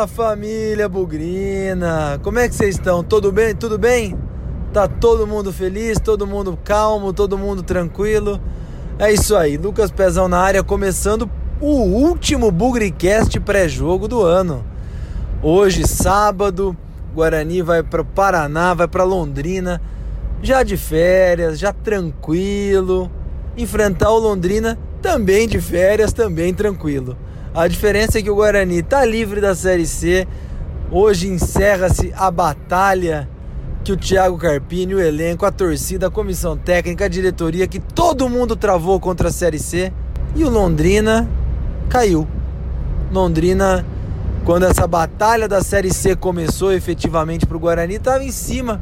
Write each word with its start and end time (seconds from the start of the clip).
Fala 0.00 0.06
família 0.06 0.88
Bugrina, 0.88 2.18
como 2.22 2.38
é 2.38 2.48
que 2.48 2.54
vocês 2.54 2.76
estão? 2.76 3.04
Tudo 3.04 3.30
bem? 3.30 3.54
Tudo 3.54 3.76
bem? 3.76 4.16
Tá 4.72 4.88
todo 4.88 5.26
mundo 5.26 5.52
feliz, 5.52 5.98
todo 5.98 6.26
mundo 6.26 6.58
calmo, 6.64 7.12
todo 7.12 7.36
mundo 7.36 7.62
tranquilo? 7.62 8.40
É 8.98 9.12
isso 9.12 9.36
aí, 9.36 9.58
Lucas 9.58 9.90
Pezão 9.90 10.26
na 10.26 10.38
área, 10.38 10.62
começando 10.62 11.28
o 11.60 11.82
último 11.82 12.50
Bugricast 12.50 13.38
pré-jogo 13.40 14.08
do 14.08 14.22
ano. 14.22 14.64
Hoje, 15.42 15.86
sábado, 15.86 16.74
Guarani 17.14 17.60
vai 17.60 17.82
para 17.82 18.02
Paraná, 18.02 18.72
vai 18.72 18.88
para 18.88 19.04
Londrina, 19.04 19.82
já 20.40 20.62
de 20.62 20.78
férias, 20.78 21.58
já 21.58 21.74
tranquilo. 21.74 23.10
Enfrentar 23.54 24.10
o 24.10 24.18
Londrina 24.18 24.78
também 25.02 25.46
de 25.46 25.60
férias, 25.60 26.14
também 26.14 26.54
tranquilo. 26.54 27.18
A 27.52 27.66
diferença 27.66 28.16
é 28.16 28.22
que 28.22 28.30
o 28.30 28.36
Guarani 28.36 28.78
está 28.78 29.04
livre 29.04 29.40
da 29.40 29.56
Série 29.56 29.84
C. 29.84 30.26
Hoje 30.88 31.26
encerra-se 31.26 32.12
a 32.16 32.30
batalha 32.30 33.28
que 33.82 33.90
o 33.90 33.96
Thiago 33.96 34.38
Carpini, 34.38 34.94
o 34.94 35.00
elenco, 35.00 35.44
a 35.44 35.50
torcida, 35.50 36.06
a 36.06 36.10
comissão 36.10 36.56
técnica, 36.56 37.06
a 37.06 37.08
diretoria, 37.08 37.66
que 37.66 37.80
todo 37.80 38.28
mundo 38.28 38.54
travou 38.54 39.00
contra 39.00 39.28
a 39.28 39.32
Série 39.32 39.58
C. 39.58 39.92
E 40.36 40.44
o 40.44 40.48
Londrina 40.48 41.28
caiu. 41.88 42.24
Londrina, 43.10 43.84
quando 44.44 44.66
essa 44.66 44.86
batalha 44.86 45.48
da 45.48 45.60
Série 45.60 45.92
C 45.92 46.14
começou 46.14 46.72
efetivamente 46.72 47.46
para 47.46 47.56
o 47.56 47.60
Guarani, 47.60 47.96
estava 47.96 48.22
em 48.22 48.30
cima. 48.30 48.80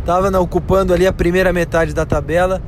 Estava 0.00 0.38
ocupando 0.38 0.92
ali 0.92 1.06
a 1.06 1.14
primeira 1.14 1.50
metade 1.50 1.94
da 1.94 2.04
tabela. 2.04 2.60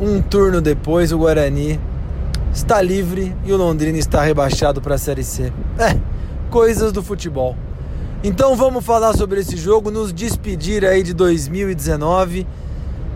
Um 0.00 0.20
turno 0.20 0.60
depois, 0.60 1.12
o 1.12 1.18
Guarani 1.18 1.78
está 2.56 2.80
livre 2.80 3.36
e 3.44 3.52
o 3.52 3.56
Londrina 3.56 3.98
está 3.98 4.22
rebaixado 4.22 4.80
para 4.80 4.94
a 4.94 4.98
Série 4.98 5.22
C. 5.22 5.52
É, 5.78 5.94
coisas 6.50 6.90
do 6.90 7.02
futebol. 7.02 7.54
Então 8.24 8.56
vamos 8.56 8.82
falar 8.82 9.12
sobre 9.12 9.40
esse 9.40 9.58
jogo, 9.58 9.90
nos 9.90 10.10
despedir 10.10 10.82
aí 10.82 11.02
de 11.02 11.12
2019. 11.12 12.46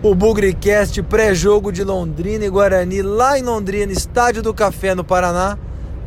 O 0.03 0.13
Bugricast 0.13 1.01
pré-jogo 1.01 1.71
de 1.71 1.83
Londrina 1.83 2.45
e 2.45 2.49
Guarani 2.49 3.01
lá 3.01 3.37
em 3.37 3.41
Londrina, 3.41 3.91
Estádio 3.91 4.43
do 4.43 4.53
Café 4.53 4.93
no 4.93 5.03
Paraná, 5.03 5.57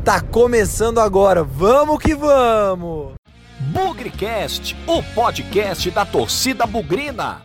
tá 0.05 0.21
começando 0.21 0.99
agora. 0.99 1.43
Vamos 1.43 1.99
que 1.99 2.15
vamos! 2.15 3.15
Bugricast, 3.59 4.77
o 4.87 5.03
podcast 5.13 5.91
da 5.91 6.05
torcida 6.05 6.65
bugrina. 6.65 7.41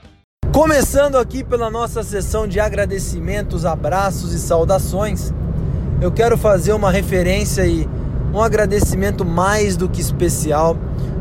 Começando 0.52 1.16
aqui 1.16 1.42
pela 1.42 1.68
nossa 1.68 2.04
sessão 2.04 2.46
de 2.46 2.60
agradecimentos, 2.60 3.64
abraços 3.64 4.32
e 4.32 4.38
saudações 4.38 5.32
eu 6.00 6.10
quero 6.10 6.38
fazer 6.38 6.72
uma 6.72 6.90
referência 6.90 7.66
e 7.66 7.86
um 8.32 8.40
agradecimento 8.40 9.24
mais 9.24 9.76
do 9.76 9.88
que 9.88 10.00
especial 10.00 10.76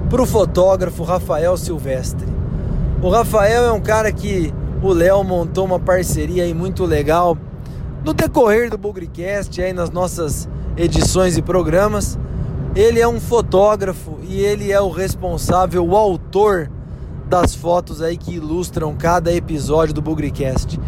para 0.10 0.22
o 0.22 0.26
fotógrafo 0.26 1.04
Rafael 1.04 1.58
Silvestre. 1.58 2.28
O 3.02 3.10
Rafael 3.10 3.66
é 3.66 3.72
um 3.72 3.82
cara 3.82 4.12
que 4.12 4.54
o 4.82 4.94
Léo 4.94 5.24
montou 5.24 5.66
uma 5.66 5.80
parceria 5.80 6.44
aí 6.44 6.54
muito 6.54 6.86
legal 6.86 7.38
no 8.06 8.14
decorrer 8.14 8.70
do 8.70 8.78
Bugricast, 8.78 9.62
aí 9.62 9.74
nas 9.74 9.90
nossas 9.90 10.48
edições 10.78 11.38
e 11.38 11.42
programas. 11.42 12.18
Ele 12.74 13.02
é 13.02 13.08
um 13.08 13.20
fotógrafo 13.20 14.18
e 14.24 14.40
ele 14.40 14.72
é 14.72 14.80
o 14.80 14.90
responsável, 14.90 15.86
o 15.86 15.98
autor 15.98 16.70
das 17.28 17.54
fotos 17.54 18.02
aí 18.02 18.16
que 18.16 18.36
ilustram 18.36 18.96
cada 18.96 19.34
episódio 19.34 19.94
do 19.94 20.02
Bugricast. 20.02 20.80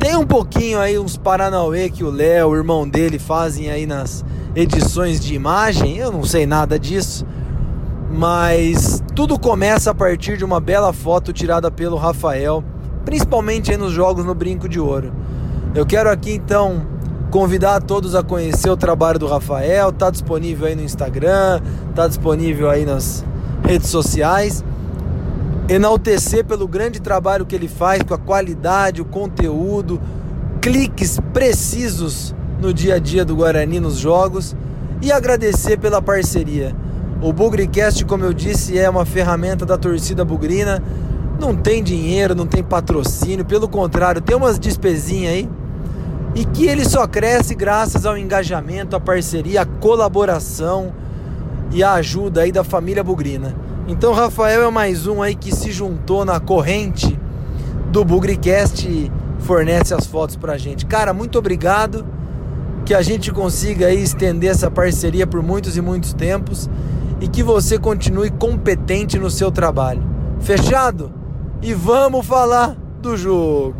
Tem 0.00 0.16
um 0.16 0.26
pouquinho 0.26 0.80
aí 0.80 0.98
uns 0.98 1.18
Paranauê 1.18 1.90
que 1.90 2.02
o 2.02 2.10
Léo, 2.10 2.48
o 2.48 2.56
irmão 2.56 2.88
dele, 2.88 3.18
fazem 3.18 3.70
aí 3.70 3.84
nas 3.84 4.24
edições 4.56 5.20
de 5.20 5.34
imagem. 5.34 5.98
Eu 5.98 6.10
não 6.10 6.24
sei 6.24 6.46
nada 6.46 6.78
disso. 6.78 7.26
Mas 8.10 9.02
tudo 9.14 9.38
começa 9.38 9.90
a 9.90 9.94
partir 9.94 10.38
de 10.38 10.44
uma 10.44 10.58
bela 10.58 10.90
foto 10.94 11.34
tirada 11.34 11.70
pelo 11.70 11.98
Rafael, 11.98 12.64
principalmente 13.04 13.72
aí 13.72 13.76
nos 13.76 13.92
jogos 13.92 14.24
no 14.24 14.34
Brinco 14.34 14.70
de 14.70 14.80
Ouro. 14.80 15.12
Eu 15.74 15.84
quero 15.84 16.10
aqui 16.10 16.32
então 16.32 16.86
convidar 17.30 17.82
todos 17.82 18.14
a 18.14 18.22
conhecer 18.22 18.70
o 18.70 18.78
trabalho 18.78 19.18
do 19.18 19.26
Rafael, 19.26 19.92
tá 19.92 20.10
disponível 20.10 20.66
aí 20.66 20.74
no 20.74 20.82
Instagram, 20.82 21.60
tá 21.94 22.08
disponível 22.08 22.70
aí 22.70 22.86
nas 22.86 23.22
redes 23.62 23.90
sociais 23.90 24.64
enaltecer 25.70 26.44
pelo 26.44 26.66
grande 26.66 27.00
trabalho 27.00 27.46
que 27.46 27.54
ele 27.54 27.68
faz 27.68 28.02
com 28.02 28.12
a 28.12 28.18
qualidade, 28.18 29.00
o 29.00 29.04
conteúdo, 29.04 30.00
cliques 30.60 31.20
precisos 31.32 32.34
no 32.60 32.74
dia 32.74 32.96
a 32.96 32.98
dia 32.98 33.24
do 33.24 33.36
Guarani 33.36 33.78
nos 33.78 33.96
jogos 33.96 34.56
e 35.00 35.12
agradecer 35.12 35.78
pela 35.78 36.02
parceria. 36.02 36.74
O 37.22 37.32
Bugricast, 37.32 38.04
como 38.04 38.24
eu 38.24 38.32
disse, 38.32 38.76
é 38.76 38.90
uma 38.90 39.06
ferramenta 39.06 39.64
da 39.64 39.78
torcida 39.78 40.24
bugrina. 40.24 40.82
Não 41.38 41.54
tem 41.54 41.84
dinheiro, 41.84 42.34
não 42.34 42.46
tem 42.48 42.64
patrocínio, 42.64 43.44
pelo 43.44 43.68
contrário, 43.68 44.20
tem 44.20 44.36
umas 44.36 44.58
despesinhas 44.58 45.34
aí. 45.34 45.48
E 46.34 46.44
que 46.44 46.66
ele 46.66 46.84
só 46.84 47.06
cresce 47.06 47.54
graças 47.54 48.04
ao 48.04 48.18
engajamento, 48.18 48.96
à 48.96 49.00
parceria, 49.00 49.62
à 49.62 49.66
colaboração 49.66 50.92
e 51.70 51.82
à 51.82 51.92
ajuda 51.92 52.42
aí 52.42 52.50
da 52.50 52.64
família 52.64 53.04
bugrina. 53.04 53.69
Então 53.86 54.12
Rafael 54.12 54.62
é 54.62 54.70
mais 54.70 55.06
um 55.06 55.20
aí 55.20 55.34
que 55.34 55.54
se 55.54 55.72
juntou 55.72 56.24
na 56.24 56.38
corrente 56.38 57.18
do 57.90 58.04
Bugricast 58.04 58.88
e 58.88 59.10
fornece 59.40 59.92
as 59.92 60.06
fotos 60.06 60.36
pra 60.36 60.56
gente. 60.56 60.86
Cara, 60.86 61.12
muito 61.12 61.38
obrigado. 61.38 62.06
Que 62.86 62.94
a 62.94 63.02
gente 63.02 63.30
consiga 63.30 63.86
aí 63.86 64.02
estender 64.02 64.50
essa 64.50 64.70
parceria 64.70 65.26
por 65.26 65.42
muitos 65.42 65.76
e 65.76 65.80
muitos 65.80 66.12
tempos 66.12 66.68
e 67.20 67.28
que 67.28 67.42
você 67.42 67.78
continue 67.78 68.30
competente 68.30 69.18
no 69.18 69.30
seu 69.30 69.50
trabalho. 69.50 70.02
Fechado? 70.40 71.12
E 71.62 71.74
vamos 71.74 72.26
falar 72.26 72.76
do 73.00 73.16
jogo. 73.16 73.79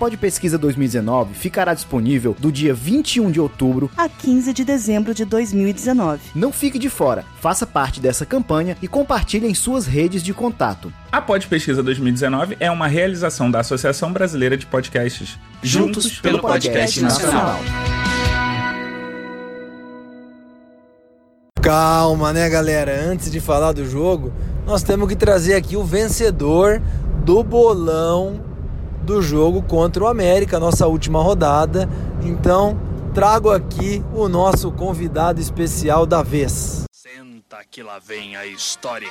Pod 0.01 0.17
Pesquisa 0.17 0.57
2019 0.57 1.35
ficará 1.35 1.75
disponível 1.75 2.35
do 2.39 2.51
dia 2.51 2.73
21 2.73 3.29
de 3.29 3.39
outubro 3.39 3.87
a 3.95 4.09
15 4.09 4.51
de 4.51 4.65
dezembro 4.65 5.13
de 5.13 5.23
2019. 5.23 6.19
Não 6.33 6.51
fique 6.51 6.79
de 6.79 6.89
fora, 6.89 7.23
faça 7.39 7.67
parte 7.67 7.99
dessa 7.99 8.25
campanha 8.25 8.75
e 8.81 8.87
compartilhe 8.87 9.45
em 9.45 9.53
suas 9.53 9.85
redes 9.85 10.23
de 10.23 10.33
contato. 10.33 10.91
A 11.11 11.21
Pod 11.21 11.45
Pesquisa 11.45 11.83
2019 11.83 12.57
é 12.59 12.71
uma 12.71 12.87
realização 12.87 13.51
da 13.51 13.59
Associação 13.59 14.11
Brasileira 14.11 14.57
de 14.57 14.65
Podcasts. 14.65 15.37
Juntos, 15.61 16.05
Juntos 16.05 16.19
pelo, 16.19 16.39
pelo 16.39 16.47
Podcast, 16.47 16.99
podcast 16.99 17.01
Nacional. 17.03 17.59
Calma, 21.61 22.33
né, 22.33 22.49
galera? 22.49 23.05
Antes 23.05 23.31
de 23.31 23.39
falar 23.39 23.73
do 23.73 23.87
jogo, 23.87 24.33
nós 24.65 24.81
temos 24.81 25.07
que 25.07 25.15
trazer 25.15 25.53
aqui 25.53 25.77
o 25.77 25.83
vencedor 25.83 26.81
do 27.23 27.43
bolão 27.43 28.49
do 29.03 29.21
jogo 29.21 29.61
contra 29.61 30.03
o 30.03 30.07
América, 30.07 30.59
nossa 30.59 30.87
última 30.87 31.21
rodada. 31.21 31.89
Então, 32.23 32.79
trago 33.13 33.49
aqui 33.49 34.03
o 34.13 34.29
nosso 34.29 34.71
convidado 34.71 35.41
especial 35.41 36.05
da 36.05 36.21
vez. 36.21 36.83
Senta 36.91 37.57
que 37.69 37.81
lá 37.81 37.99
vem 37.99 38.35
a 38.35 38.45
história. 38.45 39.09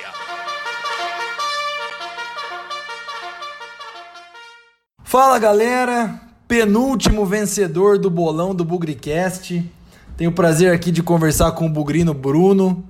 Fala 5.03 5.37
galera, 5.37 6.21
penúltimo 6.47 7.25
vencedor 7.25 7.97
do 7.97 8.09
bolão 8.09 8.55
do 8.55 8.63
Bugricast. 8.63 9.61
Tenho 10.15 10.31
o 10.31 10.33
prazer 10.33 10.73
aqui 10.73 10.91
de 10.91 11.03
conversar 11.03 11.51
com 11.51 11.65
o 11.65 11.69
Bugrino 11.69 12.13
Bruno 12.13 12.83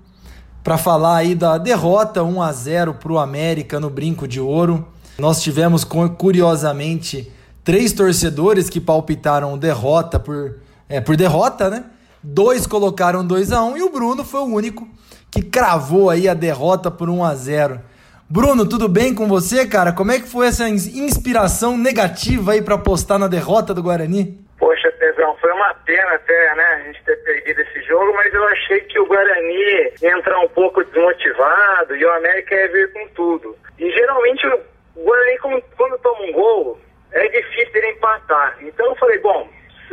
para 0.64 0.78
falar 0.78 1.18
aí 1.18 1.34
da 1.34 1.58
derrota 1.58 2.24
1 2.24 2.42
a 2.42 2.54
0 2.54 2.94
para 2.94 3.12
o 3.12 3.18
América 3.18 3.80
no 3.80 3.90
Brinco 3.90 4.28
de 4.28 4.40
Ouro. 4.40 4.88
Nós 5.22 5.40
tivemos, 5.40 5.84
curiosamente, 5.84 7.32
três 7.64 7.94
torcedores 7.94 8.72
que 8.72 8.82
palpitaram 8.82 9.56
derrota 9.56 10.20
por, 10.20 10.56
é, 10.90 11.00
por 11.00 11.16
derrota, 11.16 11.70
né? 11.70 11.84
Dois 12.24 12.66
colocaram 12.66 13.24
2 13.24 13.52
a 13.52 13.62
1 13.62 13.70
um, 13.70 13.78
e 13.78 13.84
o 13.84 13.92
Bruno 13.92 14.24
foi 14.26 14.40
o 14.40 14.46
único 14.46 14.88
que 15.32 15.44
cravou 15.44 16.10
aí 16.10 16.28
a 16.28 16.34
derrota 16.34 16.90
por 16.90 17.08
1 17.08 17.24
a 17.24 17.36
0. 17.36 17.80
Bruno, 18.28 18.68
tudo 18.68 18.90
bem 18.90 19.14
com 19.14 19.28
você, 19.28 19.68
cara? 19.68 19.92
Como 19.94 20.12
é 20.12 20.20
que 20.20 20.28
foi 20.28 20.48
essa 20.48 20.68
inspiração 20.68 21.78
negativa 21.78 22.54
aí 22.54 22.64
para 22.64 22.74
apostar 22.74 23.20
na 23.20 23.28
derrota 23.28 23.76
do 23.76 23.84
Guarani? 23.84 24.40
Poxa, 24.58 24.92
Não, 25.20 25.38
foi 25.38 25.52
uma 25.52 25.72
pena 25.86 26.16
até, 26.16 26.56
né, 26.56 26.64
a 26.64 26.80
gente 26.88 27.04
ter 27.04 27.16
perdido 27.18 27.62
esse 27.62 27.84
jogo, 27.84 28.12
mas 28.16 28.34
eu 28.34 28.44
achei 28.48 28.80
que 28.82 29.00
o 29.00 29.06
Guarani 29.06 29.94
ia 30.02 30.18
entrar 30.18 30.40
um 30.40 30.50
pouco 30.50 30.84
desmotivado 30.84 31.96
e 31.96 32.04
o 32.04 32.12
América 32.14 32.56
ia 32.56 32.72
vir 32.72 32.92
com 32.92 33.08
tudo. 33.10 33.56
E 33.78 33.92
geralmente 33.92 34.48
o 34.96 35.04
Guarani, 35.04 35.64
quando 35.78 35.98
toma 36.00 36.24
um 36.24 36.32
gol, 36.32 36.80
é 37.12 37.28
difícil 37.28 37.72
ele 37.76 37.92
empatar. 37.92 38.58
Então 38.62 38.86
eu 38.88 38.96
falei, 38.96 39.20
bom, 39.20 39.50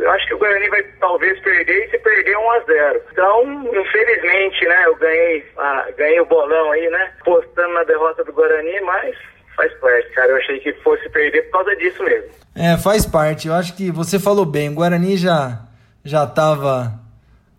acho 0.07 0.27
que 0.27 0.33
o 0.33 0.37
Guarani 0.37 0.69
vai 0.69 0.83
talvez 0.99 1.39
perder 1.41 1.87
e 1.87 1.91
se 1.91 1.97
perder 1.99 2.37
1 2.37 2.51
a 2.51 2.59
0 2.59 3.01
Então, 3.11 3.63
infelizmente, 3.81 4.65
né, 4.65 4.83
eu 4.85 4.95
ganhei, 4.95 5.45
ah, 5.57 5.87
ganhei 5.97 6.19
o 6.21 6.25
bolão 6.25 6.71
aí, 6.71 6.89
né, 6.89 7.11
postando 7.23 7.73
na 7.73 7.83
derrota 7.83 8.23
do 8.23 8.33
Guarani, 8.33 8.79
mas 8.81 9.15
faz 9.55 9.73
parte, 9.75 10.09
cara. 10.11 10.29
Eu 10.29 10.37
achei 10.37 10.59
que 10.59 10.73
fosse 10.81 11.09
perder 11.09 11.43
por 11.43 11.51
causa 11.51 11.75
disso 11.75 12.03
mesmo. 12.03 12.29
É, 12.55 12.77
faz 12.77 13.05
parte. 13.05 13.47
Eu 13.47 13.53
acho 13.53 13.75
que 13.75 13.91
você 13.91 14.17
falou 14.17 14.45
bem. 14.45 14.69
O 14.69 14.75
Guarani 14.75 15.17
já 15.17 15.59
já 16.03 16.25
tava 16.25 16.93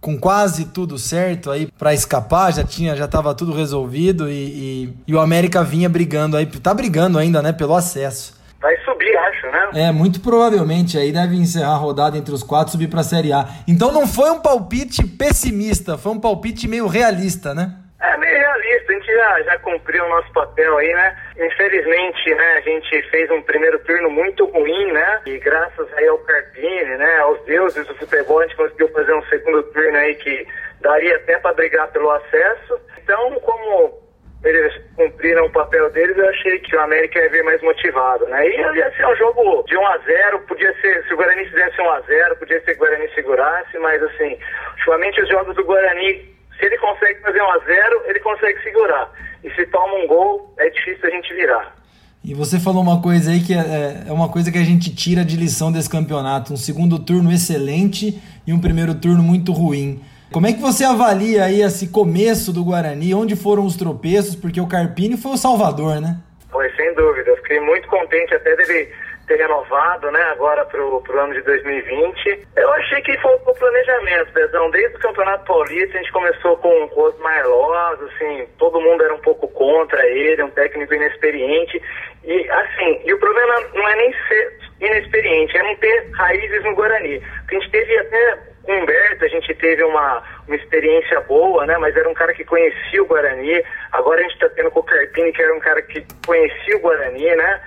com 0.00 0.18
quase 0.18 0.66
tudo 0.66 0.98
certo 0.98 1.50
aí 1.50 1.66
para 1.78 1.92
escapar, 1.92 2.52
já 2.52 2.64
tinha, 2.64 2.96
já 2.96 3.06
tava 3.06 3.34
tudo 3.34 3.52
resolvido 3.52 4.30
e, 4.30 4.32
e, 4.32 4.94
e, 5.08 5.14
o 5.14 5.20
América 5.20 5.62
vinha 5.62 5.88
brigando 5.88 6.36
aí, 6.36 6.46
tá 6.46 6.72
brigando 6.72 7.18
ainda, 7.18 7.42
né, 7.42 7.52
pelo 7.52 7.74
acesso. 7.74 8.40
Vai 8.60 8.76
subir, 8.78 9.16
acho, 9.16 9.46
né? 9.46 9.88
É, 9.88 9.92
muito 9.92 10.20
provavelmente 10.20 10.98
aí 10.98 11.12
deve 11.12 11.36
encerrar 11.36 11.72
a 11.72 11.76
rodada 11.76 12.18
entre 12.18 12.34
os 12.34 12.42
quatro 12.42 12.68
e 12.68 12.72
subir 12.72 12.88
pra 12.88 13.02
Série 13.02 13.32
A. 13.32 13.46
Então 13.66 13.90
não 13.92 14.06
foi 14.06 14.30
um 14.30 14.40
palpite 14.40 15.06
pessimista, 15.06 15.96
foi 15.96 16.12
um 16.12 16.20
palpite 16.20 16.68
meio 16.68 16.86
realista, 16.86 17.54
né? 17.54 17.76
É, 18.00 18.16
meio 18.18 18.49
realista, 18.70 18.92
a 18.92 18.94
gente 18.94 19.12
já, 19.12 19.42
já 19.42 19.58
cumpriu 19.58 20.04
o 20.04 20.08
nosso 20.08 20.32
papel 20.32 20.76
aí, 20.78 20.92
né? 20.92 21.16
Infelizmente, 21.36 22.34
né, 22.34 22.54
a 22.56 22.60
gente 22.60 23.02
fez 23.10 23.30
um 23.30 23.42
primeiro 23.42 23.78
turno 23.80 24.10
muito 24.10 24.44
ruim, 24.46 24.92
né? 24.92 25.20
E 25.26 25.38
graças 25.38 25.92
aí 25.94 26.06
ao 26.06 26.18
Carpini, 26.18 26.96
né, 26.96 27.18
aos 27.18 27.42
deuses 27.44 27.86
do 27.86 27.94
futebol, 27.94 28.40
a 28.40 28.42
gente 28.44 28.56
conseguiu 28.56 28.88
fazer 28.88 29.14
um 29.14 29.22
segundo 29.24 29.62
turno 29.64 29.96
aí 29.96 30.14
que 30.16 30.46
daria 30.80 31.16
até 31.16 31.38
para 31.38 31.54
brigar 31.54 31.88
pelo 31.88 32.10
acesso. 32.10 32.80
Então, 33.02 33.40
como 33.40 34.00
eles 34.42 34.72
cumpriram 34.96 35.44
o 35.44 35.52
papel 35.52 35.90
deles, 35.90 36.16
eu 36.16 36.28
achei 36.30 36.58
que 36.60 36.74
o 36.74 36.80
América 36.80 37.18
ia 37.18 37.28
vir 37.28 37.44
mais 37.44 37.60
motivado, 37.62 38.26
né? 38.26 38.48
E 38.48 38.56
ia 38.56 38.90
ser 38.96 39.06
um 39.06 39.16
jogo 39.16 39.62
de 39.64 39.76
1 39.76 39.86
a 39.86 39.98
0 39.98 40.38
podia 40.40 40.72
ser, 40.80 41.04
se 41.06 41.12
o 41.12 41.16
Guarani 41.16 41.44
fizesse 41.46 41.80
1 41.80 41.90
a 41.90 42.00
0 42.00 42.36
podia 42.36 42.60
ser 42.60 42.72
que 42.72 42.76
o 42.76 42.78
Guarani 42.78 43.08
segurasse, 43.14 43.78
mas 43.78 44.02
assim, 44.02 44.38
ultimamente 44.78 45.20
os 45.20 45.28
jogos 45.28 45.54
do 45.54 45.64
Guarani 45.64 46.40
se 46.60 46.66
ele 46.66 46.76
consegue 46.76 47.18
fazer 47.20 47.40
um 47.40 47.50
a 47.50 47.58
zero, 47.60 48.02
ele 48.04 48.09
consegue 48.30 48.62
segurar. 48.62 49.10
E 49.42 49.50
se 49.50 49.66
toma 49.66 49.94
um 49.94 50.06
gol, 50.06 50.54
é 50.58 50.68
difícil 50.70 51.08
a 51.08 51.10
gente 51.10 51.34
virar. 51.34 51.74
E 52.22 52.34
você 52.34 52.60
falou 52.60 52.82
uma 52.82 53.00
coisa 53.00 53.30
aí 53.30 53.40
que 53.40 53.54
é, 53.54 54.04
é 54.06 54.12
uma 54.12 54.28
coisa 54.28 54.52
que 54.52 54.58
a 54.58 54.64
gente 54.64 54.94
tira 54.94 55.24
de 55.24 55.36
lição 55.36 55.72
desse 55.72 55.88
campeonato. 55.88 56.52
Um 56.52 56.56
segundo 56.56 56.98
turno 56.98 57.32
excelente 57.32 58.20
e 58.46 58.52
um 58.52 58.60
primeiro 58.60 58.94
turno 58.94 59.22
muito 59.22 59.52
ruim. 59.52 60.02
Como 60.30 60.46
é 60.46 60.52
que 60.52 60.60
você 60.60 60.84
avalia 60.84 61.44
aí 61.44 61.62
esse 61.62 61.88
começo 61.88 62.52
do 62.52 62.62
Guarani? 62.62 63.14
Onde 63.14 63.34
foram 63.34 63.64
os 63.64 63.74
tropeços? 63.74 64.36
Porque 64.36 64.60
o 64.60 64.66
Carpini 64.66 65.16
foi 65.16 65.32
o 65.32 65.36
salvador, 65.36 66.00
né? 66.00 66.18
Foi, 66.50 66.70
sem 66.76 66.94
dúvida. 66.94 67.30
Eu 67.30 67.36
fiquei 67.38 67.58
muito 67.60 67.88
contente 67.88 68.34
até 68.34 68.54
dele 68.54 68.90
ter 69.30 69.36
renovado, 69.36 70.10
né, 70.10 70.20
agora 70.32 70.64
pro, 70.64 71.00
pro 71.02 71.20
ano 71.20 71.32
de 71.32 71.42
2020. 71.42 72.48
Eu 72.56 72.72
achei 72.72 73.00
que 73.02 73.12
o 73.12 73.54
planejamento, 73.54 74.32
Bezão. 74.32 74.70
Desde 74.72 74.96
o 74.96 75.00
Campeonato 75.00 75.44
Paulista 75.44 75.96
a 75.96 76.02
gente 76.02 76.12
começou 76.12 76.56
com, 76.56 76.68
o 76.68 77.00
Osmar 77.00 77.46
Loz, 77.46 78.02
assim, 78.02 78.48
todo 78.58 78.80
mundo 78.80 79.04
era 79.04 79.14
um 79.14 79.20
pouco 79.20 79.46
contra 79.46 80.04
ele, 80.04 80.42
um 80.42 80.50
técnico 80.50 80.94
inexperiente. 80.94 81.80
E, 82.24 82.50
assim, 82.50 83.02
e 83.04 83.14
o 83.14 83.20
problema 83.20 83.54
não 83.72 83.88
é 83.88 83.96
nem 83.96 84.12
ser 84.26 84.58
inexperiente, 84.80 85.56
é 85.56 85.62
não 85.62 85.76
ter 85.76 86.10
raízes 86.12 86.64
no 86.64 86.74
Guarani. 86.74 87.20
Porque 87.20 87.56
a 87.56 87.60
gente 87.60 87.70
teve 87.70 87.98
até 87.98 88.38
Humberto, 88.68 89.24
a 89.24 89.28
gente 89.28 89.54
teve 89.54 89.84
uma, 89.84 90.22
uma 90.46 90.56
experiência 90.56 91.20
boa, 91.20 91.64
né? 91.66 91.78
Mas 91.78 91.96
era 91.96 92.08
um 92.08 92.14
cara 92.14 92.34
que 92.34 92.44
conhecia 92.44 93.02
o 93.02 93.06
Guarani. 93.06 93.62
Agora 93.92 94.18
a 94.18 94.22
gente 94.22 94.34
está 94.34 94.48
tendo 94.50 94.70
com 94.72 94.80
o 94.80 94.84
Carpini, 94.84 95.32
que 95.32 95.42
era 95.42 95.54
um 95.54 95.60
cara 95.60 95.80
que 95.82 96.04
conhecia 96.26 96.76
o 96.76 96.80
Guarani, 96.80 97.36
né? 97.36 97.60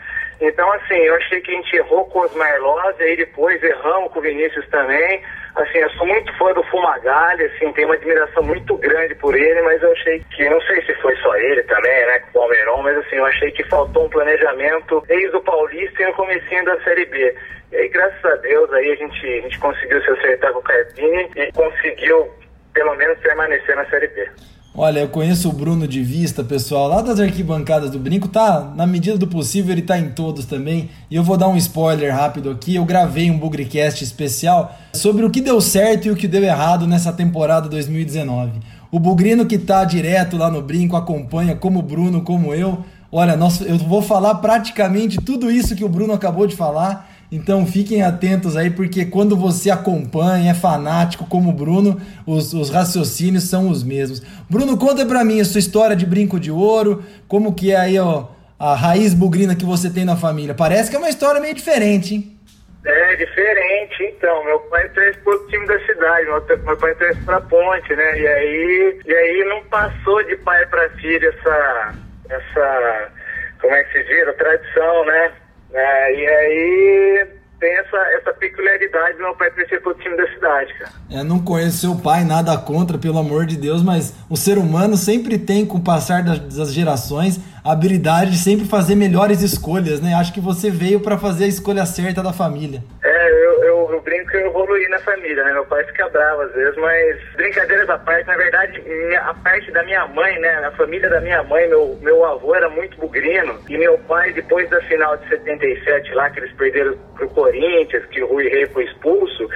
Então, 0.46 0.70
assim, 0.74 0.96
eu 0.96 1.16
achei 1.16 1.40
que 1.40 1.52
a 1.52 1.56
gente 1.56 1.74
errou 1.78 2.04
com 2.10 2.20
os 2.20 2.36
Marlos, 2.36 3.00
e 3.00 3.04
aí 3.04 3.16
depois 3.16 3.64
erramos 3.64 4.12
com 4.12 4.20
o 4.20 4.22
Vinícius 4.22 4.68
também. 4.68 5.24
Assim, 5.56 5.78
eu 5.78 5.90
sou 5.92 6.06
muito 6.06 6.38
fã 6.38 6.52
do 6.52 6.62
Fumagalli, 6.64 7.44
assim, 7.46 7.72
tenho 7.72 7.88
uma 7.88 7.96
admiração 7.96 8.44
muito 8.44 8.76
grande 8.78 9.16
por 9.16 9.36
ele, 9.36 9.62
mas 9.62 9.82
eu 9.82 9.92
achei 9.94 10.20
que, 10.36 10.50
não 10.50 10.60
sei 10.64 10.82
se 10.84 10.94
foi 10.96 11.16
só 11.18 11.34
ele 11.36 11.64
também, 11.64 12.06
né, 12.08 12.20
com 12.20 12.30
o 12.30 12.42
Palmeirão, 12.42 12.82
mas 12.82 12.98
assim, 12.98 13.16
eu 13.16 13.26
achei 13.26 13.52
que 13.52 13.64
faltou 13.70 14.06
um 14.06 14.10
planejamento 14.10 15.02
desde 15.08 15.38
o 15.38 15.42
Paulista 15.42 16.02
e 16.02 16.06
no 16.08 16.14
comecinho 16.14 16.66
da 16.66 16.78
Série 16.84 17.06
B. 17.06 17.38
E 17.72 17.76
aí, 17.78 17.88
graças 17.88 18.26
a 18.26 18.36
Deus, 18.38 18.74
aí 18.74 18.92
a 18.92 18.96
gente, 18.96 19.26
a 19.26 19.42
gente 19.42 19.60
conseguiu 19.60 20.02
se 20.02 20.10
acertar 20.10 20.52
com 20.52 20.60
o 20.60 20.64
Carpini 20.64 21.32
e 21.38 21.52
conseguiu, 21.54 22.30
pelo 22.74 22.96
menos, 22.96 23.18
permanecer 23.20 23.76
na 23.78 23.86
Série 23.86 24.08
B. 24.08 24.30
Olha, 24.76 25.02
eu 25.02 25.08
conheço 25.08 25.50
o 25.50 25.54
Bruno 25.54 25.88
de 25.88 26.02
vista, 26.02 26.44
pessoal, 26.44 26.88
lá 26.88 27.00
das 27.00 27.20
arquibancadas 27.20 27.92
do 27.92 28.00
Brinco, 28.00 28.28
tá, 28.28 28.74
na 28.76 28.88
medida 28.88 29.20
do 29.20 29.28
possível, 29.28 29.72
ele 29.72 29.84
tá 29.84 30.00
em 30.00 30.10
todos 30.10 30.46
também. 30.46 30.90
E 31.12 31.16
eu 31.16 31.24
vou 31.24 31.38
dar 31.38 31.48
um 31.48 31.56
spoiler 31.56 32.12
rápido 32.12 32.50
aqui. 32.50 32.74
Eu 32.74 32.84
gravei 32.84 33.30
um 33.30 33.38
Bugrecast 33.38 34.04
especial 34.04 34.76
sobre 34.92 35.24
o 35.24 35.30
que 35.30 35.42
deu 35.42 35.62
certo 35.62 36.08
e 36.08 36.12
o 36.12 36.16
que 36.16 36.28
deu 36.28 36.44
errado 36.44 36.88
nessa 36.88 37.14
temporada 37.14 37.70
2019. 37.70 38.54
O 38.92 38.98
Bugrino 39.00 39.46
que 39.46 39.60
tá 39.60 39.86
direto 39.86 40.38
lá 40.38 40.50
no 40.50 40.64
Brinco 40.64 40.96
acompanha, 40.96 41.56
como 41.56 41.78
o 41.78 41.84
Bruno, 41.84 42.22
como 42.22 42.52
eu. 42.52 42.84
Olha, 43.12 43.38
nós, 43.38 43.62
eu 43.62 43.78
vou 43.78 44.02
falar 44.02 44.34
praticamente 44.36 45.22
tudo 45.22 45.52
isso 45.52 45.76
que 45.76 45.86
o 45.86 45.90
Bruno 45.90 46.14
acabou 46.14 46.48
de 46.48 46.56
falar. 46.56 47.13
Então 47.34 47.66
fiquem 47.66 48.04
atentos 48.04 48.56
aí, 48.56 48.70
porque 48.70 49.06
quando 49.06 49.36
você 49.36 49.72
acompanha, 49.72 50.52
é 50.52 50.54
fanático 50.54 51.26
como 51.26 51.50
o 51.50 51.52
Bruno, 51.52 52.00
os, 52.28 52.54
os 52.54 52.70
raciocínios 52.70 53.50
são 53.50 53.72
os 53.72 53.84
mesmos. 53.84 54.22
Bruno, 54.48 54.78
conta 54.78 55.04
pra 55.04 55.24
mim 55.24 55.42
a 55.42 55.44
sua 55.44 55.58
história 55.58 55.96
de 55.96 56.06
brinco 56.06 56.40
de 56.40 56.52
ouro, 56.52 57.04
como 57.28 57.56
que 57.56 57.72
é 57.72 57.76
aí 57.76 57.98
ó, 57.98 58.28
a 58.60 58.76
raiz 58.76 59.16
bugrina 59.16 59.56
que 59.56 59.66
você 59.66 59.90
tem 59.90 60.06
na 60.06 60.16
família. 60.16 60.54
Parece 60.54 60.92
que 60.92 60.96
é 60.96 61.00
uma 61.00 61.10
história 61.10 61.42
meio 61.42 61.56
diferente, 61.56 62.14
hein? 62.14 62.38
É, 62.86 63.16
diferente, 63.16 64.04
então. 64.16 64.46
Meu 64.46 64.60
pai 64.60 64.88
trouxe 64.90 65.18
pro 65.22 65.48
time 65.48 65.66
da 65.66 65.80
cidade, 65.88 66.28
meu, 66.28 66.78
pai 66.78 66.94
trouxe 66.94 67.20
pra 67.22 67.42
ponte, 67.42 67.96
né? 67.96 68.20
E 68.20 68.28
aí, 68.28 69.02
e 69.08 69.12
aí 69.12 69.44
não 69.50 69.64
passou 69.64 70.24
de 70.26 70.36
pai 70.36 70.64
pra 70.68 70.88
filha 71.02 71.30
essa, 71.30 71.96
essa, 72.30 73.12
como 73.60 73.74
é 73.74 73.84
que 73.86 73.94
se 73.94 74.04
diz, 74.04 74.28
a 74.28 74.34
tradição, 74.34 75.06
né? 75.06 75.32
É, 75.74 76.16
e 76.16 76.28
aí 76.28 77.28
tem 77.64 77.72
essa, 77.78 77.98
essa 78.18 78.34
peculiaridade 78.34 79.18
do 79.18 79.24
meu 79.24 79.36
pai 79.36 79.50
crescer 79.52 79.82
pro 79.82 79.94
time 79.94 80.18
da 80.18 80.28
cidade, 80.34 80.74
cara. 80.74 80.92
É, 81.10 81.24
não 81.24 81.40
conheço 81.40 81.78
seu 81.78 81.96
pai, 81.96 82.26
nada 82.26 82.58
contra, 82.58 82.98
pelo 82.98 83.18
amor 83.18 83.46
de 83.46 83.56
Deus, 83.56 83.82
mas 83.82 84.14
o 84.30 84.36
ser 84.36 84.58
humano 84.58 84.98
sempre 84.98 85.38
tem, 85.38 85.66
com 85.66 85.78
o 85.78 85.84
passar 85.84 86.24
das, 86.24 86.40
das 86.40 86.74
gerações, 86.74 87.40
a 87.64 87.72
habilidade 87.72 88.32
de 88.32 88.38
sempre 88.38 88.66
fazer 88.66 88.96
melhores 88.96 89.42
escolhas, 89.42 90.02
né? 90.02 90.14
Acho 90.14 90.34
que 90.34 90.42
você 90.42 90.70
veio 90.70 91.00
para 91.00 91.18
fazer 91.18 91.46
a 91.46 91.48
escolha 91.48 91.86
certa 91.86 92.22
da 92.22 92.34
família. 92.34 92.84
É, 93.02 93.46
eu, 93.46 93.53
eu, 93.92 94.02
brinco 94.02 94.30
que 94.30 94.38
eu 94.38 94.48
evoluí 94.48 94.88
na 94.90 95.00
família, 95.00 95.44
né? 95.44 95.54
Meu 95.54 95.66
pai 95.66 95.84
fica 95.86 96.10
bravo 96.10 96.42
às 96.42 96.54
vezes, 96.54 96.76
mas 96.78 97.34
brincadeiras 97.36 97.90
à 97.90 97.98
parte, 97.98 98.28
na 98.28 98.38
verdade, 98.38 98.84
a 99.18 99.34
parte 99.34 99.72
da 99.72 99.84
minha 99.84 100.08
mãe, 100.08 100.40
né? 100.40 100.66
A 100.66 100.72
família 100.72 101.10
da 101.10 101.22
minha 101.22 101.44
mãe, 101.44 101.68
meu, 101.68 101.98
meu 102.02 102.26
avô 102.26 102.56
era 102.56 102.70
muito 102.70 102.98
bugrino, 102.98 103.60
e 103.70 103.78
meu 103.78 103.98
pai, 104.00 104.32
depois 104.32 104.70
da 104.70 104.82
final 104.82 105.18
de 105.18 105.28
77 105.30 106.14
lá, 106.14 106.30
que 106.30 106.40
eles 106.40 106.54
perderam 106.54 106.98
pro 107.16 107.30
Corinthians, 107.30 108.06
que 108.08 108.22
o 108.22 108.28
Rui 108.28 108.48
Rei 108.50 108.66
foi 108.68 108.86
expulso, 108.86 109.50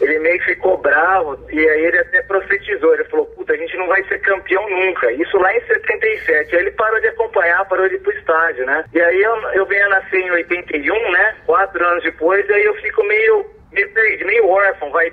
ele 0.00 0.18
meio 0.18 0.38
que 0.38 0.46
ficou 0.46 0.78
bravo, 0.78 1.38
e 1.50 1.58
aí 1.58 1.84
ele 1.84 1.98
até 1.98 2.22
profetizou, 2.22 2.94
ele 2.94 3.04
falou, 3.04 3.26
puta, 3.26 3.52
a 3.52 3.56
gente 3.56 3.76
não 3.76 3.86
vai 3.86 4.02
ser 4.04 4.18
campeão 4.20 4.68
nunca. 4.68 5.12
Isso 5.12 5.36
lá 5.36 5.54
em 5.54 5.60
77. 5.60 6.56
Aí 6.56 6.62
ele 6.62 6.70
parou 6.72 7.00
de 7.00 7.08
acompanhar, 7.08 7.68
parou 7.68 7.88
de 7.88 7.96
ir 7.96 8.00
pro 8.00 8.12
estádio, 8.12 8.64
né? 8.64 8.84
E 8.94 9.00
aí 9.00 9.22
eu, 9.22 9.36
eu 9.52 9.66
venho 9.66 9.86
a 9.86 9.90
nascer 9.90 10.20
em 10.20 10.30
81, 10.30 11.12
né? 11.12 11.36
Quatro 11.44 11.84
anos 11.86 12.02
depois, 12.02 12.48
aí 12.50 12.64
eu 12.64 12.74
fico 12.76 13.04
meio 13.04 13.60
meio 13.72 13.88
perdido, 13.92 14.26
meio 14.26 14.48
órfão, 14.48 14.90
vai 14.90 15.10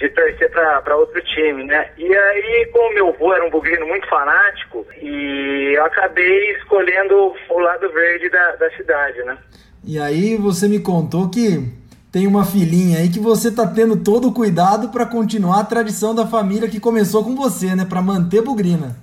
de 0.00 0.08
torcer 0.08 0.50
para 0.50 0.96
outro 0.96 1.20
time, 1.22 1.62
né? 1.64 1.90
E 1.98 2.16
aí, 2.16 2.68
como 2.72 2.94
meu 2.94 3.08
avô 3.08 3.34
era 3.34 3.46
um 3.46 3.50
bugrino 3.50 3.86
muito 3.86 4.08
fanático, 4.08 4.86
e 5.00 5.74
eu 5.76 5.84
acabei 5.84 6.52
escolhendo 6.56 7.34
o 7.50 7.58
lado 7.58 7.92
verde 7.92 8.30
da, 8.30 8.56
da 8.56 8.70
cidade, 8.70 9.22
né? 9.24 9.36
E 9.84 9.98
aí 9.98 10.36
você 10.36 10.66
me 10.66 10.80
contou 10.80 11.28
que 11.28 11.62
tem 12.10 12.26
uma 12.26 12.46
filhinha 12.46 12.98
aí 12.98 13.10
que 13.10 13.20
você 13.20 13.50
tá 13.50 13.66
tendo 13.66 14.02
todo 14.02 14.28
o 14.28 14.32
cuidado 14.32 14.88
para 14.88 15.04
continuar 15.04 15.60
a 15.60 15.64
tradição 15.64 16.14
da 16.14 16.26
família 16.26 16.68
que 16.68 16.80
começou 16.80 17.22
com 17.22 17.36
você, 17.36 17.74
né? 17.74 17.84
Para 17.84 18.00
manter 18.00 18.40
Bugrina. 18.40 18.96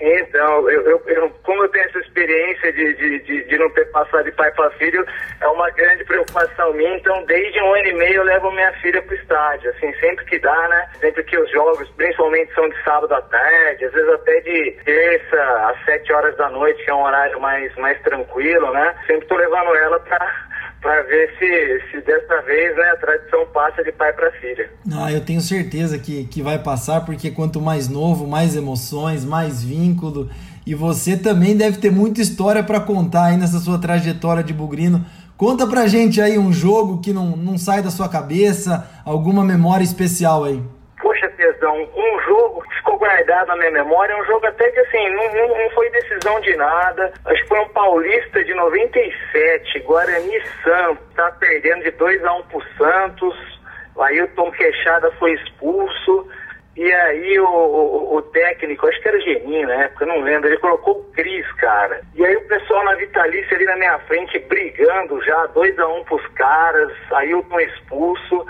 Então, 0.00 0.70
eu, 0.70 0.80
eu, 0.82 1.02
eu, 1.06 1.30
como 1.42 1.62
eu 1.62 1.68
tenho 1.68 1.84
essa 1.84 1.98
experiência 1.98 2.72
de, 2.72 2.94
de, 2.94 3.18
de, 3.20 3.44
de 3.44 3.58
não 3.58 3.68
ter 3.70 3.84
passado 3.90 4.24
de 4.24 4.32
pai 4.32 4.50
para 4.52 4.70
filho, 4.72 5.04
é 5.40 5.46
uma 5.48 5.70
grande 5.70 6.04
preocupação 6.04 6.72
minha. 6.72 6.96
Então, 6.96 7.22
desde 7.26 7.60
um 7.60 7.74
ano 7.74 7.86
e 7.86 7.92
meio, 7.92 8.14
eu 8.14 8.24
levo 8.24 8.50
minha 8.50 8.72
filha 8.80 9.02
pro 9.02 9.14
estádio. 9.14 9.70
Assim, 9.70 9.92
sempre 10.00 10.24
que 10.24 10.38
dá, 10.38 10.68
né? 10.68 10.88
Sempre 11.00 11.22
que 11.24 11.38
os 11.38 11.50
jogos, 11.50 11.88
principalmente, 11.90 12.52
são 12.54 12.66
de 12.68 12.82
sábado 12.82 13.12
à 13.12 13.20
tarde, 13.20 13.84
às 13.84 13.92
vezes 13.92 14.08
até 14.08 14.40
de 14.40 14.70
terça 14.84 15.70
às 15.70 15.84
sete 15.84 16.12
horas 16.12 16.34
da 16.36 16.48
noite, 16.48 16.82
que 16.82 16.90
é 16.90 16.94
um 16.94 17.04
horário 17.04 17.38
mais, 17.38 17.74
mais 17.76 18.00
tranquilo, 18.00 18.72
né? 18.72 18.94
Sempre 19.06 19.26
tô 19.26 19.36
levando 19.36 19.76
ela 19.76 20.00
pra 20.00 20.50
para 20.80 21.02
ver 21.02 21.30
se, 21.38 21.90
se 21.90 22.00
dessa 22.00 22.40
vez 22.42 22.74
né, 22.76 22.90
a 22.92 22.96
tradição 22.96 23.46
passa 23.52 23.84
de 23.84 23.92
pai 23.92 24.12
para 24.12 24.30
filha. 24.32 24.70
Ah, 24.92 25.12
eu 25.12 25.24
tenho 25.24 25.40
certeza 25.40 25.98
que, 25.98 26.24
que 26.24 26.42
vai 26.42 26.58
passar, 26.58 27.04
porque 27.04 27.30
quanto 27.30 27.60
mais 27.60 27.88
novo, 27.88 28.26
mais 28.26 28.56
emoções, 28.56 29.24
mais 29.24 29.62
vínculo. 29.62 30.30
E 30.66 30.74
você 30.74 31.16
também 31.16 31.56
deve 31.56 31.78
ter 31.78 31.90
muita 31.90 32.20
história 32.20 32.62
para 32.62 32.80
contar 32.80 33.26
aí 33.26 33.36
nessa 33.36 33.58
sua 33.58 33.78
trajetória 33.78 34.42
de 34.42 34.54
bugrino. 34.54 35.04
Conta 35.36 35.66
pra 35.66 35.86
gente 35.86 36.20
aí 36.20 36.38
um 36.38 36.52
jogo 36.52 37.00
que 37.00 37.12
não, 37.12 37.36
não 37.36 37.56
sai 37.56 37.82
da 37.82 37.90
sua 37.90 38.08
cabeça, 38.08 38.88
alguma 39.04 39.44
memória 39.44 39.84
especial 39.84 40.44
aí. 40.44 40.62
Poxa, 41.00 41.28
Tesão, 41.30 41.74
um 41.74 42.20
jogo 42.26 42.49
guardado 43.00 43.48
na 43.48 43.56
minha 43.56 43.70
memória, 43.70 44.16
um 44.16 44.24
jogo 44.26 44.46
até 44.46 44.70
que 44.70 44.78
assim, 44.78 45.08
não, 45.08 45.32
não, 45.32 45.48
não 45.48 45.70
foi 45.70 45.90
decisão 45.90 46.38
de 46.40 46.54
nada. 46.54 47.12
Acho 47.24 47.42
que 47.42 47.48
foi 47.48 47.58
um 47.60 47.68
paulista 47.70 48.44
de 48.44 48.54
97, 48.54 49.80
Guarani 49.80 50.40
Santos, 50.62 51.14
tá 51.16 51.32
perdendo 51.40 51.82
de 51.82 51.90
2 51.92 52.24
a 52.24 52.34
1 52.34 52.38
um 52.38 52.42
pro 52.42 52.62
Santos. 52.76 53.60
O 53.96 54.02
Tom 54.28 54.50
Queixada 54.52 55.10
foi 55.12 55.32
expulso. 55.32 56.28
E 56.76 56.92
aí 56.92 57.38
o, 57.40 57.48
o, 57.48 58.16
o, 58.16 58.22
técnico, 58.22 58.86
acho 58.86 59.00
que 59.02 59.08
era 59.08 59.20
Geninho 59.20 59.66
na 59.66 59.84
época, 59.84 60.06
não 60.06 60.20
lembro, 60.20 60.48
ele 60.48 60.56
colocou 60.58 61.00
o 61.00 61.04
Cris, 61.12 61.50
cara. 61.54 62.00
E 62.14 62.24
aí 62.24 62.36
o 62.36 62.46
pessoal 62.46 62.84
na 62.84 62.94
Vitalícia 62.94 63.56
ali 63.56 63.64
na 63.64 63.76
minha 63.76 63.98
frente 64.00 64.38
brigando 64.38 65.20
já, 65.24 65.46
2 65.46 65.78
a 65.78 65.88
1 65.88 65.98
um 65.98 66.04
pros 66.04 66.26
caras, 66.28 66.92
Tom 67.10 67.60
expulso. 67.60 68.46